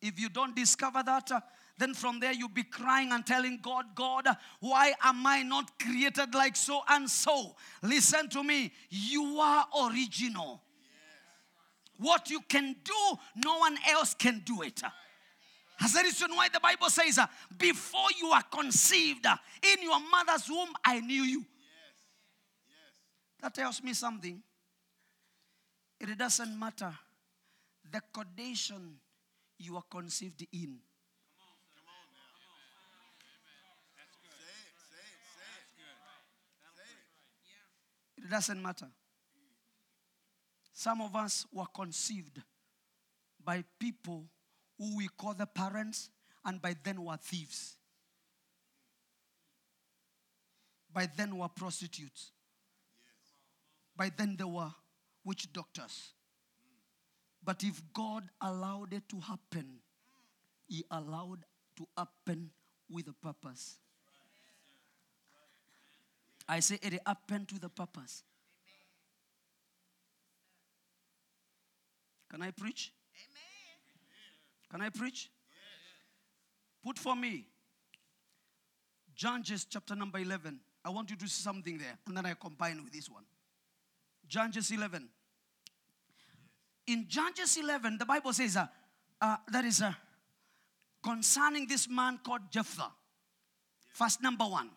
[0.00, 1.30] If you don't discover that,
[1.78, 4.26] then from there you'll be crying and telling God, God,
[4.60, 7.54] why am I not created like so and so?
[7.82, 8.72] Listen to me.
[8.90, 10.60] You are original.
[11.98, 14.82] What you can do, no one else can do it.
[15.80, 19.36] That's the reason why the Bible says, uh, before you are conceived uh,
[19.72, 21.44] in your mother's womb, I knew you.
[23.40, 24.42] That tells me something.
[26.00, 26.92] It doesn't matter
[27.90, 28.96] the condition
[29.58, 30.78] you are conceived in.
[38.18, 38.88] It doesn't matter.
[40.72, 42.42] Some of us were conceived
[43.44, 44.26] by people
[44.76, 46.10] who we call the parents,
[46.44, 47.76] and by then were thieves.
[50.92, 52.30] By then were prostitutes.
[53.96, 54.70] By then they were
[55.24, 56.12] witch doctors.
[57.44, 59.80] But if God allowed it to happen,
[60.68, 61.44] He allowed
[61.76, 62.50] to happen
[62.90, 63.78] with a purpose.
[66.48, 68.22] I say it happened to the purpose.
[72.30, 72.92] Can I preach?
[74.70, 75.30] Can I preach?
[76.84, 77.46] Put for me
[79.18, 80.60] Judges chapter number 11.
[80.84, 83.24] I want you to see something there, and then I combine with this one.
[84.28, 85.08] Judges 11.
[86.86, 88.66] In Judges 11, the Bible says uh,
[89.20, 89.92] uh, that is uh,
[91.02, 92.92] concerning this man called Jephthah.
[93.92, 94.70] First, number one.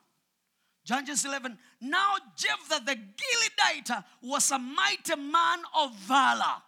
[0.84, 1.58] Judges 11.
[1.82, 6.62] Now Jephthah the Gileadite was a mighty man of valor,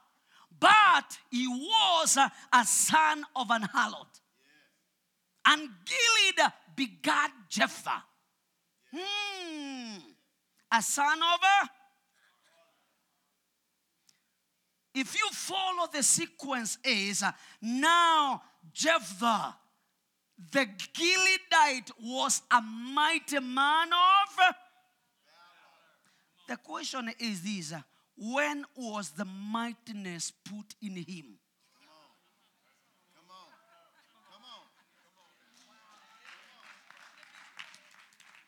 [0.59, 4.21] but he was a, son of an harlot.
[5.45, 8.03] And Gilead begat Jephthah.
[8.95, 9.97] Hmm.
[10.71, 11.69] A son of a.
[14.95, 19.55] If you follow the sequence, is uh, now Jephthah
[20.51, 24.55] the Gileadite was a mighty man of.
[26.47, 27.73] The question is this
[28.15, 31.39] when was the mightiness put in him?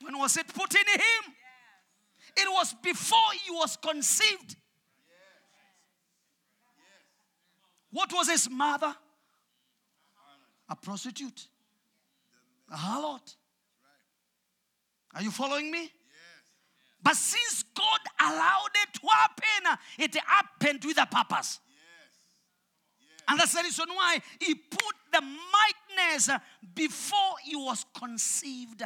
[0.01, 1.33] When was it put in him?
[2.37, 4.55] It was before he was conceived.
[7.91, 8.93] What was his mother?
[10.69, 11.47] A prostitute.
[12.71, 13.35] A harlot.
[15.13, 15.91] Are you following me?
[17.01, 21.59] But since God allowed it to happen, it happened with a purpose.
[23.27, 26.29] And that's the reason why He put the mightiness
[26.73, 28.83] before He was conceived.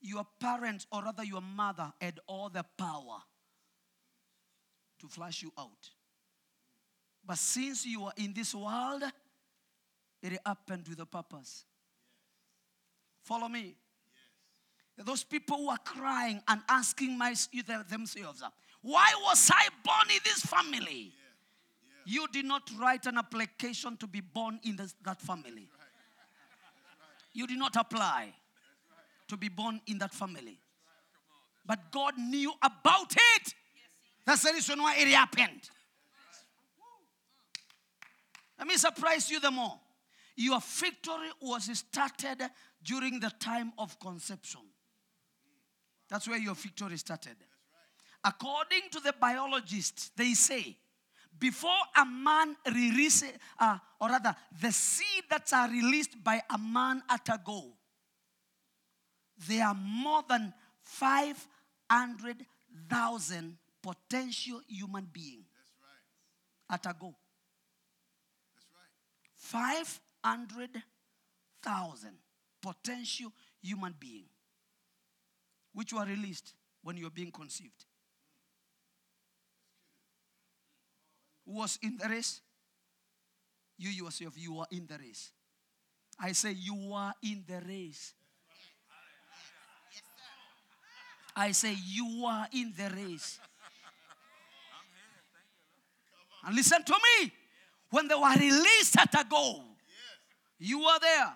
[0.00, 3.18] Your parents, or rather your mother, had all the power
[5.00, 5.90] to flush you out.
[7.24, 9.02] But since you are in this world,
[10.22, 11.64] it happened with a purpose.
[13.22, 13.76] Follow me.
[14.96, 17.34] Those people who are crying and asking my,
[17.88, 18.42] themselves,
[18.82, 21.12] why was I born in this family?
[22.04, 25.68] You did not write an application to be born in this, that family.
[27.32, 28.32] You did not apply
[29.28, 30.58] to be born in that family.
[31.66, 33.54] But God knew about it.
[34.24, 35.68] That's the reason why it happened.
[38.58, 39.78] Let me surprise you the more.
[40.40, 42.48] Your victory was started
[42.80, 44.60] during the time of conception.
[46.08, 47.34] That's where your victory started.
[48.22, 50.76] According to the biologists, they say
[51.36, 57.02] before a man releases, uh, or rather, the seed that are released by a man
[57.08, 57.72] at a go,
[59.48, 65.46] there are more than 500,000 potential human beings
[66.70, 67.12] at a go.
[70.22, 72.10] 500,000
[72.60, 74.24] potential human being
[75.72, 77.84] which were released when you were being conceived.
[81.46, 82.40] Was in the race?
[83.78, 85.30] You yourself, you are in the race.
[86.20, 88.12] I say you are in the race.
[91.36, 93.38] I say you are in the race.
[96.44, 97.32] And listen to me.
[97.90, 99.64] When they were released at a goal,
[100.58, 101.32] you were there.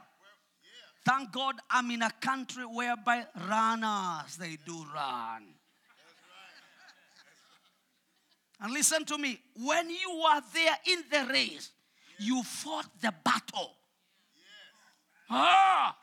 [1.05, 5.43] Thank God I'm in a country whereby runners, they do run.
[8.61, 9.41] And listen to me.
[9.57, 11.73] When you were there in the race,
[12.19, 13.73] you fought the battle.
[15.29, 15.97] Ah,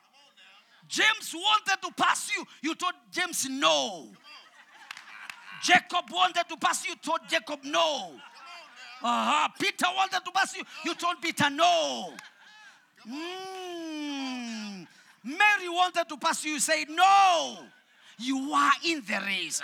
[0.87, 2.43] James wanted to pass you.
[2.61, 4.09] You told James no.
[5.63, 6.95] Jacob wanted to pass you.
[6.95, 8.11] Told Jacob no.
[9.01, 9.47] Uh-huh.
[9.59, 10.63] Peter wanted to pass you.
[10.83, 12.13] You told Peter no.
[13.07, 14.87] Mm.
[15.23, 16.53] Mary wanted to pass you.
[16.53, 17.59] You said no.
[18.17, 19.61] You are in the race.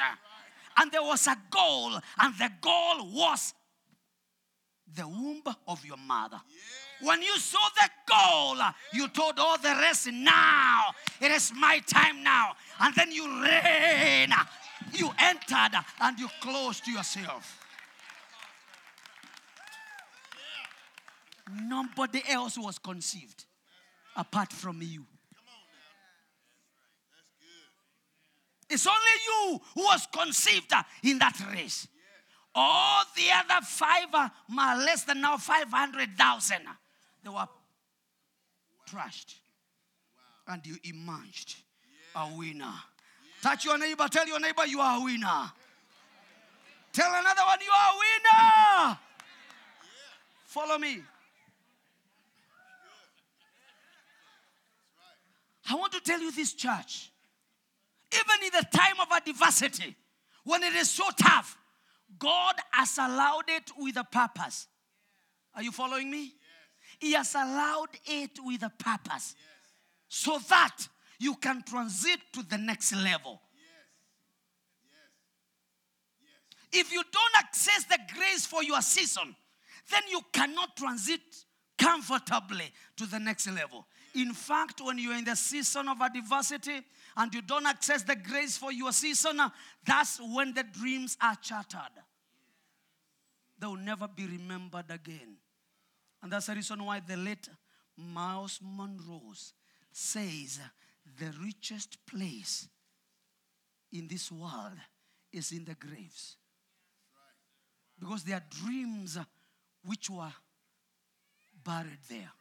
[0.77, 1.93] And there was a goal.
[2.19, 3.53] And the goal was
[4.95, 6.39] the womb of your mother.
[7.01, 8.57] When you saw the goal,
[8.93, 10.85] you told all the rest, now
[11.19, 12.53] it is my time now.
[12.79, 14.29] And then you ran,
[14.93, 17.64] you entered, and you closed yourself.
[21.51, 23.45] Nobody else was conceived
[24.15, 25.05] apart from you.
[28.69, 31.87] It's only you who was conceived in that race.
[32.55, 34.29] All the other five, uh,
[34.77, 36.57] less than now 500,000,
[37.23, 37.47] they were
[38.89, 39.35] trashed.
[40.47, 41.57] And you emerged
[42.15, 42.73] a winner.
[43.41, 45.51] Touch your neighbor, tell your neighbor you are a winner.
[46.93, 48.99] Tell another one you are a winner.
[50.45, 51.01] Follow me.
[55.69, 57.11] I want to tell you this, church.
[58.13, 59.95] Even in the time of adversity,
[60.43, 61.57] when it is so tough,
[62.19, 64.67] God has allowed it with a purpose.
[65.55, 66.23] Are you following me?
[66.23, 66.33] Yes.
[66.99, 69.47] He has allowed it with a purpose yes.
[70.07, 70.87] so that
[71.19, 73.41] you can transit to the next level.
[76.71, 76.85] Yes.
[76.85, 79.35] If you don't access the grace for your season,
[79.91, 81.21] then you cannot transit
[81.77, 83.87] comfortably to the next level.
[84.15, 86.81] In fact, when you're in the season of adversity
[87.17, 89.39] and you don't access the grace for your season,
[89.85, 91.91] that's when the dreams are shattered.
[93.59, 95.37] They will never be remembered again.
[96.23, 97.49] And that's the reason why the late
[97.97, 99.33] Myles Munroe
[99.91, 100.59] says
[101.19, 102.67] the richest place
[103.91, 104.77] in this world
[105.31, 106.37] is in the graves.
[107.99, 109.17] Because there are dreams
[109.83, 110.33] which were
[111.63, 112.31] buried there.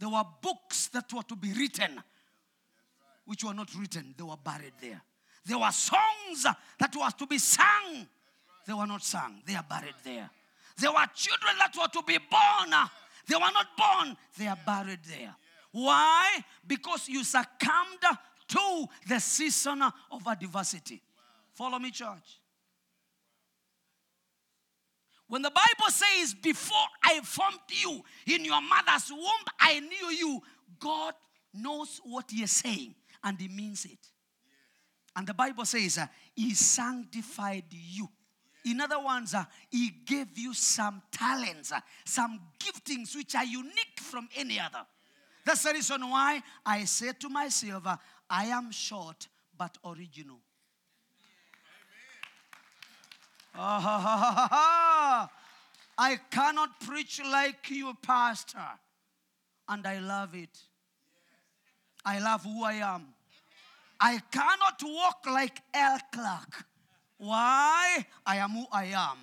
[0.00, 2.02] There were books that were to be written,
[3.26, 5.02] which were not written, they were buried there.
[5.44, 6.42] There were songs
[6.78, 8.08] that were to be sung,
[8.66, 10.30] they were not sung, they are buried there.
[10.78, 12.74] There were children that were to be born,
[13.28, 15.36] they were not born, they are buried there.
[15.72, 16.42] Why?
[16.66, 18.00] Because you succumbed
[18.48, 21.02] to the season of adversity.
[21.52, 22.39] Follow me, church.
[25.30, 30.42] When the Bible says, Before I formed you in your mother's womb, I knew you,
[30.80, 31.14] God
[31.54, 34.08] knows what He is saying and He means it.
[35.14, 38.08] And the Bible says, uh, He sanctified you.
[38.64, 44.00] In other words, uh, He gave you some talents, uh, some giftings which are unique
[44.00, 44.84] from any other.
[45.46, 47.96] That's the reason why I say to myself, uh,
[48.28, 50.40] I am short but original.
[53.54, 55.28] I
[56.30, 58.58] cannot preach like you, Pastor.
[59.68, 60.58] And I love it.
[62.04, 63.06] I love who I am.
[64.00, 65.98] I cannot walk like L.
[66.12, 66.64] Clark.
[67.18, 68.06] Why?
[68.24, 69.18] I am who I am.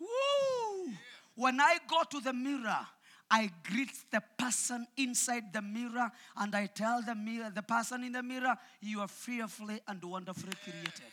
[0.00, 0.92] Woo!
[1.34, 2.86] When I go to the mirror,
[3.30, 8.12] I greet the person inside the mirror and I tell the mirror, the person in
[8.12, 11.12] the mirror, you are fearfully and wonderfully created.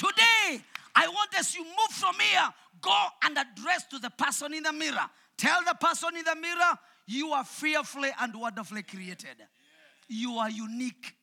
[0.00, 2.48] Today, I want as you move from here,
[2.80, 5.10] go and address to the person in the mirror.
[5.36, 9.36] Tell the person in the mirror, you are fearfully and wonderfully created.
[10.08, 11.14] You are unique.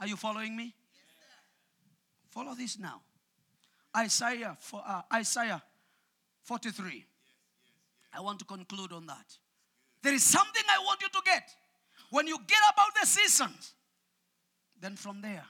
[0.00, 0.74] Are you following me?
[2.30, 3.02] Follow this now.
[3.94, 5.62] Isaiah, for, uh, Isaiah
[6.44, 7.04] 43.
[8.14, 9.36] I want to conclude on that.
[10.02, 11.54] There is something I want you to get.
[12.08, 13.74] When you get about the seasons,
[14.80, 15.44] then from there,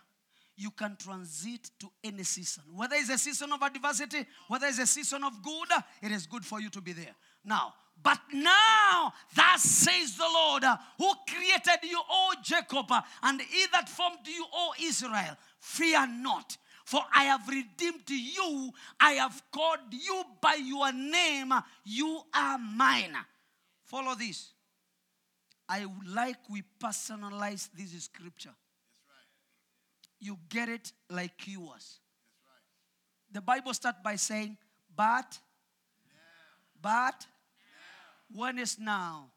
[0.57, 2.65] you can transit to any season.
[2.75, 5.69] Whether it's a season of adversity, whether it's a season of good,
[6.03, 7.15] it is good for you to be there.
[7.45, 10.65] Now, but now, thus says the Lord,
[10.99, 12.91] who created you, O Jacob,
[13.23, 16.57] and he that formed you, O Israel, fear not.
[16.85, 21.53] For I have redeemed you, I have called you by your name,
[21.85, 23.17] you are mine.
[23.85, 24.53] Follow this.
[25.69, 28.55] I would like we personalize this scripture
[30.21, 31.61] you get it like yours.
[31.61, 32.01] was.
[33.33, 34.57] The Bible starts by saying,
[34.95, 35.39] but,
[36.81, 37.27] but,
[38.33, 39.31] when is now?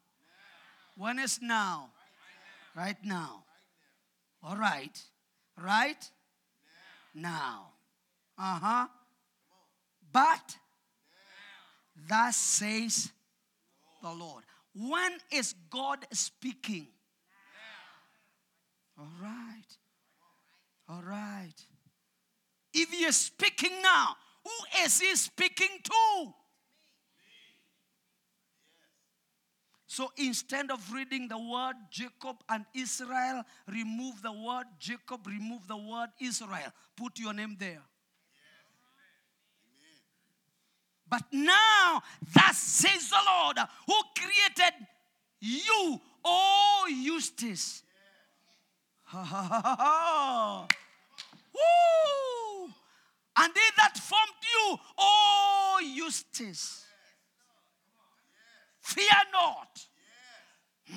[0.97, 1.89] When is now?
[2.75, 3.43] Right now.
[4.43, 5.01] All right.
[5.61, 6.09] Right?
[7.13, 7.71] Now.
[8.37, 8.87] Uh huh.
[10.11, 10.57] But,
[12.07, 13.11] thus says
[14.01, 14.43] the Lord.
[14.73, 16.87] When is God speaking?
[18.97, 19.78] All right.
[20.89, 21.53] All right.
[22.73, 26.33] If is speaking now, who is he speaking to?
[29.85, 35.77] So instead of reading the word Jacob and Israel, remove the word Jacob, remove the
[35.77, 36.71] word Israel.
[36.95, 37.81] Put your name there.
[41.07, 42.01] But now,
[42.33, 44.87] thus says the Lord, who created
[45.41, 47.83] you, O Eustace.
[49.11, 50.67] Ha ha ha ha.
[51.53, 52.69] Woo!
[53.37, 56.85] And they that formed you, oh Eustace,
[58.79, 59.87] fear not.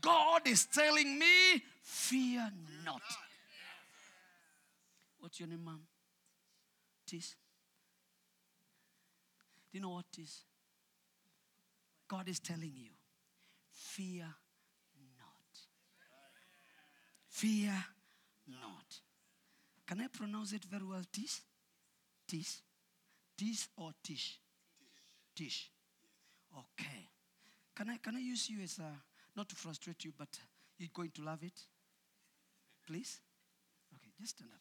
[0.00, 2.48] God is telling me, fear
[2.84, 3.02] not.
[5.18, 5.80] What's your name, ma'am?
[7.08, 7.34] Tis.
[9.72, 10.44] Do you know what is?
[12.06, 12.90] God is telling you,
[13.72, 14.26] fear
[17.34, 17.74] Fear
[18.46, 19.00] not.
[19.88, 21.02] Can I pronounce it very well?
[21.12, 21.40] Tish?
[22.28, 22.60] Tish?
[23.36, 24.38] Tish or Tish?
[25.34, 25.68] Tish.
[26.56, 27.08] Okay.
[27.74, 28.88] Can I, can I use you as a,
[29.36, 30.28] not to frustrate you, but
[30.78, 31.60] you're going to love it?
[32.86, 33.18] Please?
[33.96, 34.60] Okay, just stand up.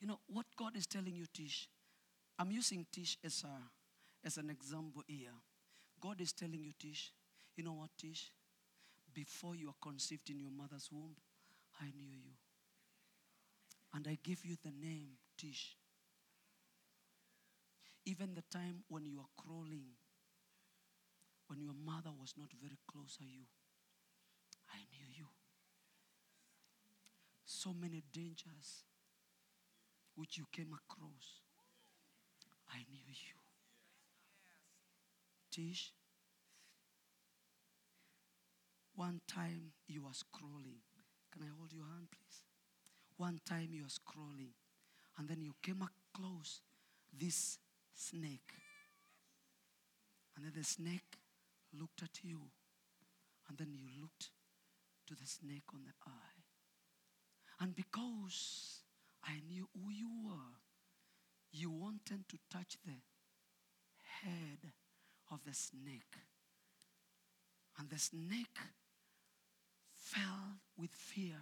[0.00, 1.68] You know what God is telling you, Tish?
[2.38, 5.34] I'm using Tish as, a, as an example here.
[6.00, 7.10] God is telling you, Tish,
[7.56, 8.30] you know what, Tish?
[9.14, 11.16] Before you were conceived in your mother's womb,
[11.80, 12.32] I knew you.
[13.94, 15.76] And I gave you the name Tish.
[18.04, 19.84] Even the time when you are crawling,
[21.46, 23.44] when your mother was not very close to you,
[24.72, 25.26] I knew you.
[27.44, 28.84] So many dangers
[30.14, 31.40] which you came across,
[32.70, 33.36] I knew you.
[35.50, 35.92] Tish,
[38.94, 40.80] one time you were scrolling.
[41.32, 42.42] Can I hold your hand, please?
[43.16, 44.52] One time you were scrolling,
[45.18, 45.82] and then you came
[46.14, 46.60] close
[47.12, 47.58] this
[47.94, 48.52] snake.
[50.36, 51.18] And then the snake
[51.78, 52.40] looked at you,
[53.48, 54.30] and then you looked
[55.06, 56.42] to the snake on the eye.
[57.60, 58.80] And because
[59.24, 60.58] I knew who you were,
[61.52, 62.96] you wanted to touch the
[64.22, 64.72] head
[65.30, 66.16] of the snake.
[67.78, 68.58] And the snake
[70.12, 71.36] fell with fear.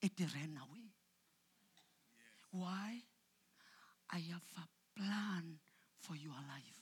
[0.00, 0.90] It ran away.
[2.50, 3.02] Why?
[4.10, 5.58] I have a plan
[6.00, 6.80] for your life.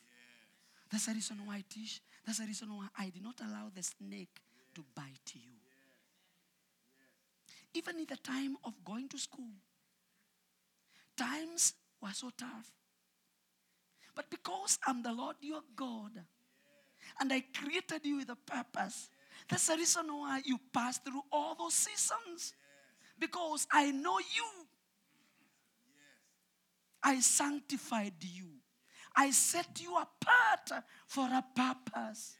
[0.90, 2.00] That's the reason why I teach.
[2.26, 4.40] That's the reason why I did not allow the snake
[4.74, 5.52] to bite you.
[7.74, 9.54] Even in the time of going to school,
[11.16, 12.72] times were so tough.
[14.16, 16.10] But because I'm the Lord your God,
[17.20, 19.08] and I created you with a purpose,
[19.48, 22.54] that's the reason why you pass through all those seasons.
[23.18, 24.66] Because I know you.
[27.02, 28.48] I sanctified you.
[29.16, 32.36] I set you apart for a purpose.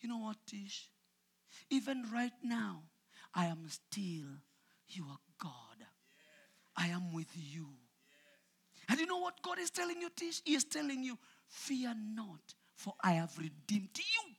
[0.00, 0.90] You know what, Tish?
[1.70, 2.82] Even right now,
[3.34, 4.28] I am still
[4.88, 5.86] your God.
[6.76, 7.66] I am with you.
[8.88, 10.40] And you know what God is telling you, Tish?
[10.44, 11.18] He is telling you,
[11.48, 14.34] fear not, for I have redeemed you.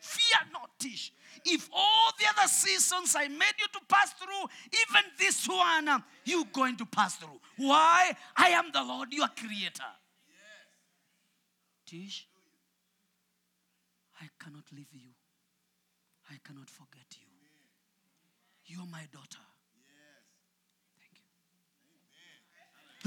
[0.00, 1.12] Fear not, Tish.
[1.44, 6.44] If all the other seasons I made you to pass through, even this one, you're
[6.52, 7.40] going to pass through.
[7.56, 8.12] Why?
[8.36, 9.82] I am the Lord, your creator.
[11.86, 12.26] Tish,
[14.20, 15.10] I cannot leave you.
[16.30, 17.26] I cannot forget you.
[18.66, 19.44] You're my daughter.
[20.98, 21.24] Thank you.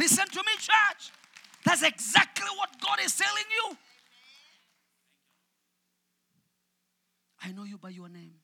[0.04, 1.12] Listen to me, church.
[1.64, 3.78] That's exactly what God is telling you.
[7.44, 8.36] I know you by your name.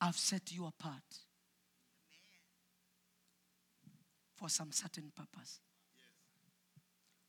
[0.00, 1.02] I've set you apart
[4.36, 5.60] for some certain purpose.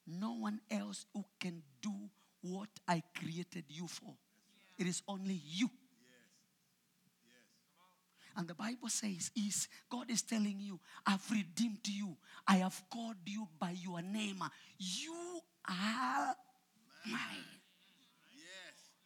[0.07, 1.93] No one else who can do
[2.41, 4.13] what I created you for.
[4.77, 5.69] It is only you.
[8.35, 12.15] And the Bible says, is God is telling you, I've redeemed you.
[12.47, 14.41] I have called you by your name.
[14.77, 16.35] You are
[17.05, 17.60] mine.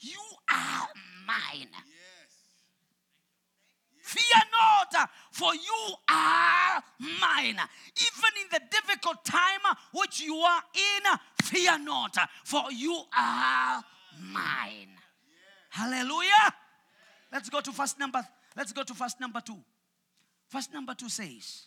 [0.06, 0.88] You are
[1.26, 1.70] mine.
[4.04, 7.58] Fear not, for you are mine.
[7.58, 13.84] Even in the difficult time which you are in, fear not, for you are
[14.32, 14.94] mine.
[15.70, 16.54] Hallelujah.
[17.34, 18.22] Let's go to first number.
[18.56, 19.58] Let's go to first number two.
[20.50, 21.64] First number two says,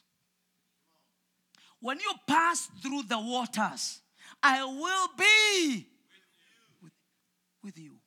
[1.80, 4.00] When you pass through the waters,
[4.40, 5.86] I will be
[6.80, 6.92] with,
[7.64, 7.97] with you.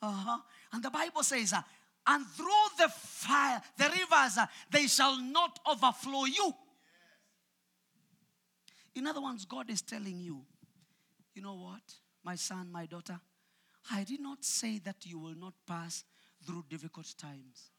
[0.00, 0.38] Uh-huh.
[0.72, 1.62] And the Bible says, uh,
[2.06, 2.46] and through
[2.78, 6.54] the fire, the rivers, uh, they shall not overflow you.
[8.94, 10.40] In other words, God is telling you,
[11.34, 11.82] you know what,
[12.24, 13.20] my son, my daughter,
[13.92, 16.04] I did not say that you will not pass
[16.44, 17.70] through difficult times.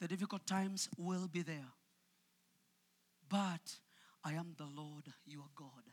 [0.00, 1.72] The difficult times will be there.
[3.28, 3.78] But
[4.24, 5.84] I am the Lord your God.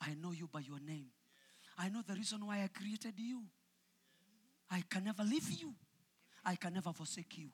[0.00, 1.10] I know you by your name.
[1.78, 3.42] I know the reason why I created you.
[4.70, 5.74] I can never leave you.
[6.44, 7.48] I can never forsake you.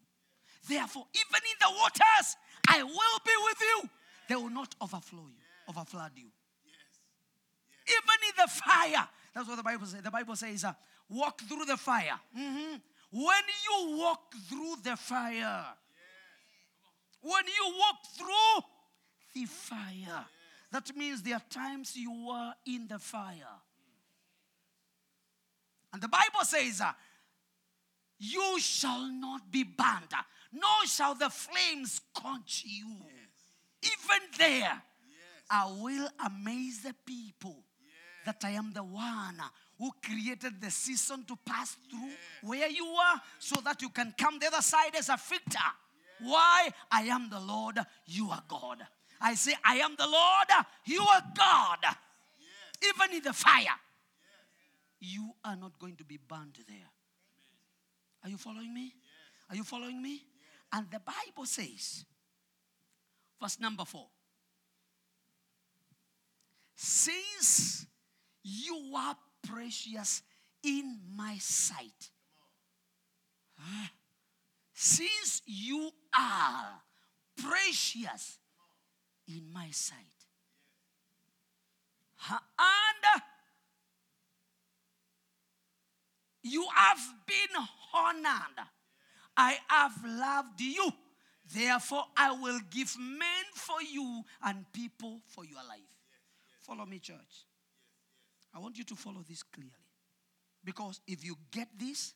[0.69, 2.37] Therefore, even in the waters,
[2.69, 3.91] I will be with you.
[4.29, 6.29] They will not overflow you, overflood you.
[7.89, 10.03] Even in the fire, that's what the Bible says.
[10.03, 10.73] The Bible says, uh,
[11.09, 12.19] walk through the fire.
[12.37, 12.81] Mhm.
[13.11, 15.77] When you walk through the fire,
[17.21, 18.65] when you walk through
[19.35, 20.27] the fire,
[20.71, 23.61] that means there are times you are in the fire.
[25.93, 26.93] And the Bible says, uh,
[28.19, 30.13] You shall not be burned,
[30.53, 32.97] nor shall the flames quench you.
[33.83, 34.83] Even there,
[35.51, 37.57] I will amaze the people
[38.25, 39.41] that I am the one
[39.79, 44.39] who created the season to pass through where you are so that you can come
[44.39, 45.59] the other side as a victor.
[46.21, 46.71] Why?
[46.91, 48.79] I am the Lord, you are God.
[49.21, 51.79] I say, I am the Lord, you are God.
[52.85, 53.77] Even in the fire,
[55.03, 56.89] you are not going to be burned there.
[58.23, 58.95] Are you following me?
[59.51, 60.23] Are you following me?
[60.73, 62.05] And the Bible says,
[63.41, 64.07] verse number four,
[66.77, 67.87] Since
[68.45, 70.23] you are precious
[70.63, 72.11] in my sight.
[74.73, 76.81] Since you are
[77.37, 78.39] precious
[79.27, 79.99] in my sight.
[82.31, 83.23] And
[86.43, 88.67] you have been honored.
[89.37, 90.91] I have loved you.
[91.55, 95.81] Therefore, I will give men for you and people for your life.
[96.61, 97.47] Follow me, church.
[98.55, 99.73] I want you to follow this clearly.
[100.65, 102.15] Because if you get this,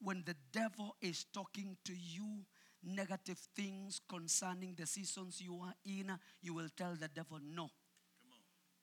[0.00, 2.44] when the devil is talking to you
[2.82, 6.10] negative things concerning the seasons you are in,
[6.42, 7.70] you will tell the devil, No.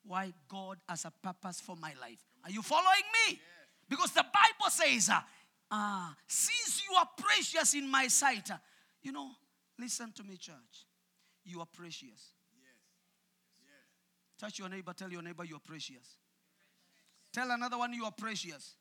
[0.04, 2.18] Why God has a purpose for my life.
[2.44, 3.40] Are you following me?
[3.92, 5.20] Because the Bible says, uh,
[5.70, 8.56] ah, since you are precious in my sight, uh,
[9.02, 9.32] you know,
[9.78, 10.86] listen to me, church.
[11.44, 12.32] You are precious.
[14.38, 16.16] Touch your neighbor, tell your neighbor you are precious.
[17.34, 18.76] Tell another one you are precious.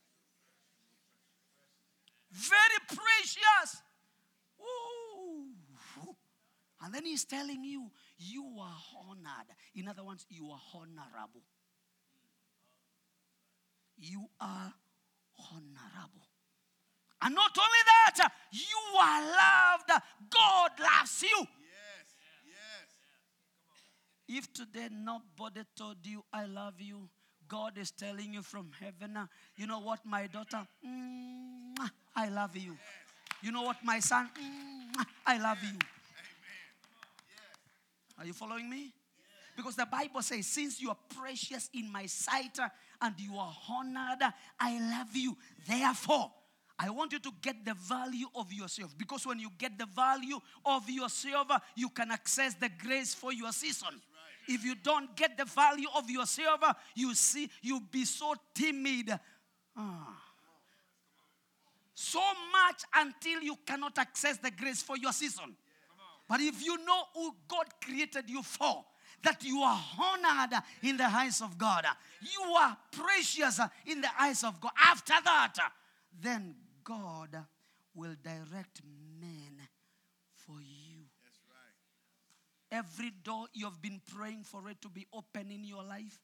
[2.32, 3.82] Very precious.
[4.62, 6.16] Ooh.
[6.86, 8.78] And then he's telling you, you are
[9.09, 9.47] honored.
[9.76, 11.43] In other words, you are honorable.
[13.97, 14.74] You are
[15.40, 16.28] honorable.
[17.22, 20.04] And not only that, you are loved.
[20.30, 21.38] God loves you.
[21.38, 22.16] Yes,
[22.48, 24.38] yes.
[24.40, 27.10] If today nobody told you, I love you,
[27.48, 29.18] God is telling you from heaven,
[29.56, 32.78] you know what, my daughter, Mwah, I love you.
[33.42, 35.78] You know what, my son, Mwah, I love you.
[38.18, 38.94] Are you following me?
[39.56, 42.58] Because the Bible says, since you are precious in my sight
[43.02, 44.22] and you are honored,
[44.60, 45.38] I love you.
[45.68, 46.32] Therefore,
[46.78, 48.97] I want you to get the value of yourself.
[48.97, 53.52] Because when you get the value of yourself, you can access the grace for your
[53.52, 54.02] season.
[54.47, 56.62] If you don't get the value of yourself,
[56.95, 59.12] you see, you'll be so timid.
[59.78, 60.22] Ah.
[61.93, 62.20] So
[62.52, 65.56] much until you cannot access the grace for your season.
[66.28, 68.84] But if you know who God created you for,
[69.24, 71.86] that you are honored in the eyes of God,
[72.22, 74.72] you are precious in the eyes of God.
[74.78, 75.55] After that,
[76.22, 77.38] then God
[77.95, 78.82] will direct
[79.19, 79.59] men
[80.36, 81.05] for you.
[82.72, 86.17] Every door you have been praying for it to be open in your life,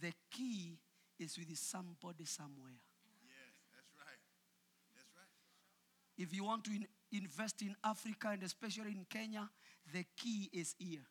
[0.00, 0.78] the key
[1.18, 2.78] is with somebody somewhere.
[3.26, 4.22] Yes, that's right.
[4.94, 5.26] That's right.
[6.16, 9.50] If you want to in- invest in Africa and especially in Kenya,
[9.92, 11.06] the key is here.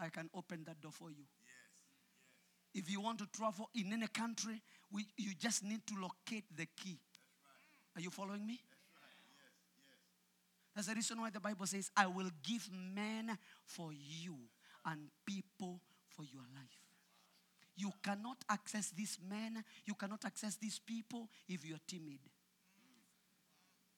[0.00, 1.24] I can open that door for you.
[2.74, 6.66] If you want to travel in any country, we, you just need to locate the
[6.76, 6.98] key.
[7.96, 8.60] Are you following me?
[10.74, 14.36] That's the reason why the Bible says, I will give men for you
[14.86, 15.80] and people
[16.14, 16.78] for your life.
[17.76, 22.20] You cannot access these men, you cannot access these people if you're timid.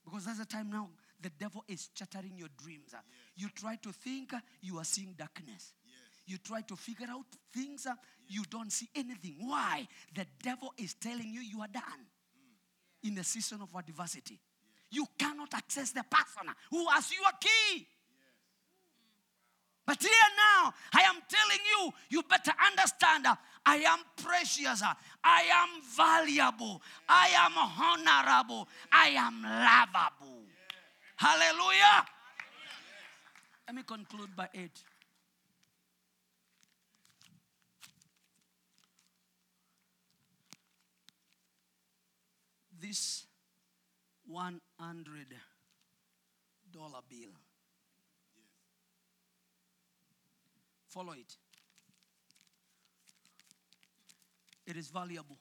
[0.04, 0.88] Because that's the time now
[1.20, 2.94] the devil is chattering your dreams.
[3.36, 4.32] You try to think
[4.62, 5.74] you are seeing darkness.
[6.30, 7.94] You try to figure out things, uh,
[8.28, 9.34] you don't see anything.
[9.40, 9.88] Why?
[10.14, 12.06] The devil is telling you you are done
[13.02, 14.38] in the season of adversity.
[14.92, 17.84] You cannot access the person who has your key.
[19.84, 23.26] But here now, I am telling you, you better understand
[23.66, 24.84] I am precious,
[25.24, 30.42] I am valuable, I am honorable, I am lovable.
[31.16, 32.06] Hallelujah.
[33.66, 34.80] Let me conclude by eight.
[42.80, 43.26] This
[44.26, 45.26] one hundred
[46.72, 47.30] dollar bill.
[50.88, 51.36] Follow it.
[54.66, 55.36] It is valuable.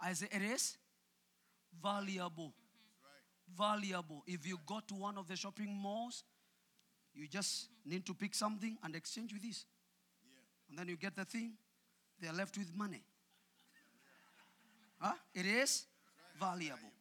[0.00, 0.76] I say it is
[1.82, 2.52] valuable.
[3.56, 4.22] Valuable.
[4.26, 6.24] If you go to one of the shopping malls,
[7.14, 9.64] you just need to pick something and exchange with this.
[10.68, 11.52] And then you get the thing,
[12.20, 13.02] they are left with money.
[14.98, 15.14] Huh?
[15.34, 15.86] It is
[16.38, 16.92] valuable.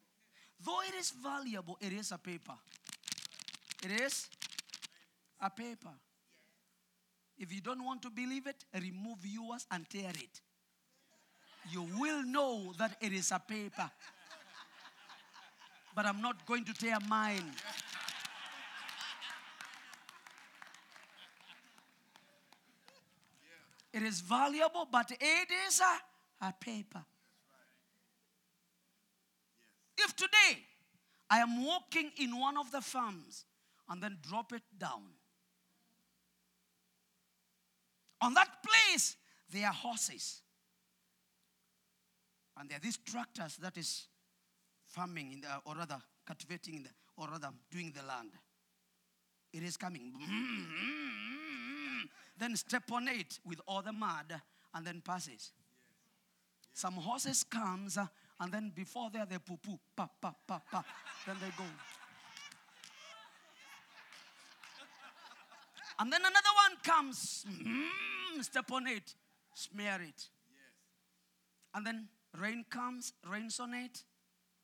[0.63, 2.53] Though it is valuable, it is a paper.
[3.83, 4.27] It is
[5.41, 5.89] a paper.
[7.37, 10.41] If you don't want to believe it, remove yours and tear it.
[11.71, 13.89] You will know that it is a paper.
[15.95, 17.51] But I'm not going to tear mine.
[23.91, 27.03] It is valuable, but it is a, a paper.
[29.97, 30.59] If today
[31.29, 33.45] I am walking in one of the farms
[33.89, 35.03] and then drop it down,
[38.21, 39.15] on that place
[39.51, 40.41] there are horses.
[42.57, 44.07] And there are these tractors that is
[44.85, 48.31] farming in the, or rather cultivating in the, or rather doing the land.
[49.51, 50.13] It is coming.
[52.37, 54.41] Then step on it with all the mud
[54.73, 55.51] and then passes.
[56.73, 57.97] Some horses comes
[58.43, 60.83] and then before there they poo poo, pa pa pa pa.
[61.25, 61.63] Then they go.
[65.97, 69.15] And then another one comes, mm, step on it,
[69.53, 70.27] smear it.
[71.73, 74.03] And then rain comes, rains on it,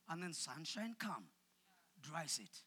[0.10, 1.24] and then sunshine come,
[2.02, 2.58] dries it.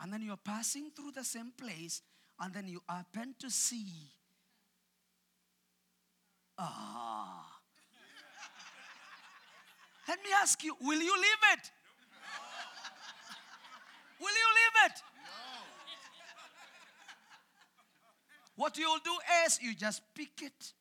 [0.00, 2.02] And then you're passing through the same place,
[2.38, 3.88] and then you happen to see.
[6.56, 7.57] Ah.
[10.08, 11.70] Let me ask you, will you leave it?
[14.18, 15.02] Will you leave it?
[15.16, 15.60] No.
[18.56, 19.12] What you'll do
[19.44, 20.72] is you just pick it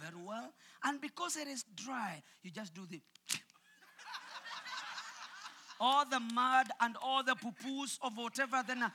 [0.00, 0.52] very well,
[0.84, 3.00] and because it is dry, you just do the
[5.80, 8.90] all the mud and all the poo-poos of whatever, then uh,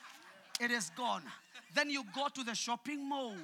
[0.62, 1.24] it is gone.
[1.76, 3.36] Then you go to the shopping mall.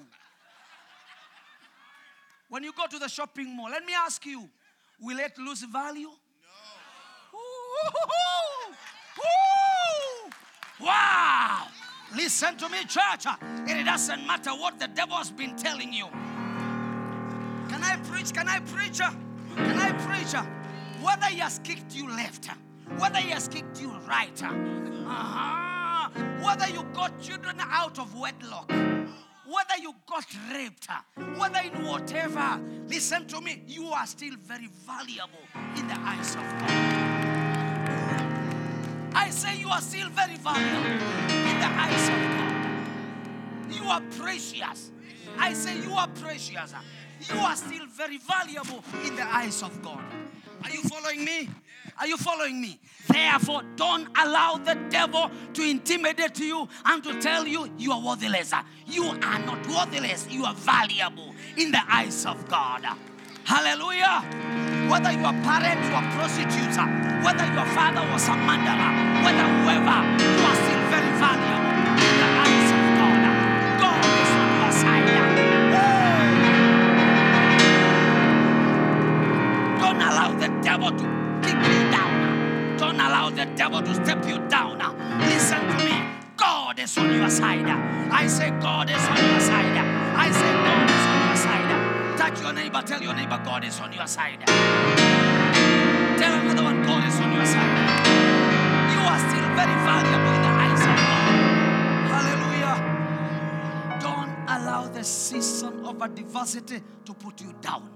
[2.49, 4.49] When you go to the shopping mall, let me ask you,
[5.01, 6.09] will it lose value?
[10.79, 11.67] Wow!
[12.15, 13.25] Listen to me, church.
[13.67, 16.07] It doesn't matter what the devil has been telling you.
[17.69, 18.33] Can I preach?
[18.33, 18.99] Can I preach?
[18.99, 20.33] Can I preach?
[21.01, 22.49] Whether he has kicked you left,
[22.97, 26.09] whether he has kicked you right, uh-huh.
[26.43, 30.87] whether you got children out of wedlock, whether you got raped,
[31.37, 35.39] whether in whatever, listen to me, you are still very valuable
[35.77, 37.14] in the eyes of God.
[39.15, 40.91] I say you are still very valuable
[41.31, 43.73] in the eyes of God.
[43.73, 44.91] You are precious.
[45.39, 46.73] I say you are precious.
[47.33, 50.03] You are still very valuable in the eyes of God.
[50.63, 51.49] Are you following me?
[51.97, 52.77] Are you following me?
[53.07, 58.53] Therefore, don't allow the devil to intimidate you and to tell you you are worthless.
[58.85, 60.27] You are not worthless.
[60.29, 62.85] You are valuable in the eyes of God.
[63.45, 64.44] Hallelujah.
[64.89, 66.77] Whether you your parents were prostitutes,
[67.25, 68.91] whether your father was a murderer,
[69.25, 73.25] whether whoever, you are still very valuable in the eyes of God.
[74.05, 75.09] Is on your side.
[79.81, 81.05] Don't allow the devil to
[81.41, 82.77] kick you down.
[82.77, 84.77] Don't allow the devil to step you down.
[85.21, 85.95] Listen to me.
[86.37, 87.65] God is on your side.
[88.11, 89.77] I say God is on your side.
[90.15, 90.84] I say God
[92.35, 92.43] side.
[92.43, 92.81] Your neighbor.
[92.81, 94.45] Tell your neighbor God is on your side.
[94.45, 98.07] Tell another one God is on your side.
[98.91, 101.31] You are still very valuable in the eyes of God.
[102.11, 102.77] Hallelujah.
[103.99, 107.89] Don't allow the season of adversity to put you down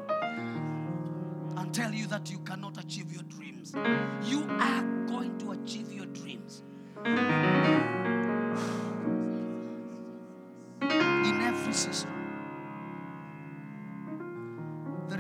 [1.58, 3.74] and tell you that you cannot achieve your dreams.
[4.24, 6.64] You are going to achieve your dreams.
[10.82, 12.10] In every season,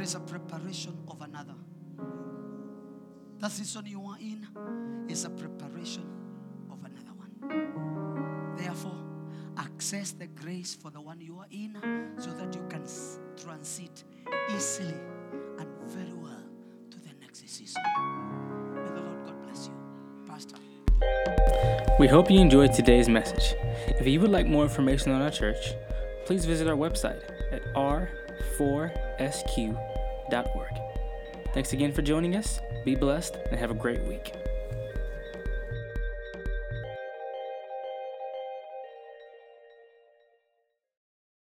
[0.09, 1.53] is a preparation of another.
[3.37, 4.47] The season you are in
[5.07, 6.03] is a preparation
[6.71, 8.55] of another one.
[8.57, 8.97] Therefore,
[9.55, 11.77] access the grace for the one you are in
[12.17, 12.85] so that you can
[13.39, 14.03] transit
[14.51, 14.95] easily
[15.59, 16.43] and very well
[16.89, 17.83] to the next season.
[18.73, 19.75] May the Lord God bless you.
[20.27, 20.55] Pastor.
[21.99, 23.53] We hope you enjoyed today's message.
[23.99, 25.75] If you would like more information on our church,
[26.25, 29.98] please visit our website at r4sq.org.
[31.53, 32.61] Thanks again for joining us.
[32.85, 34.33] Be blessed and have a great week.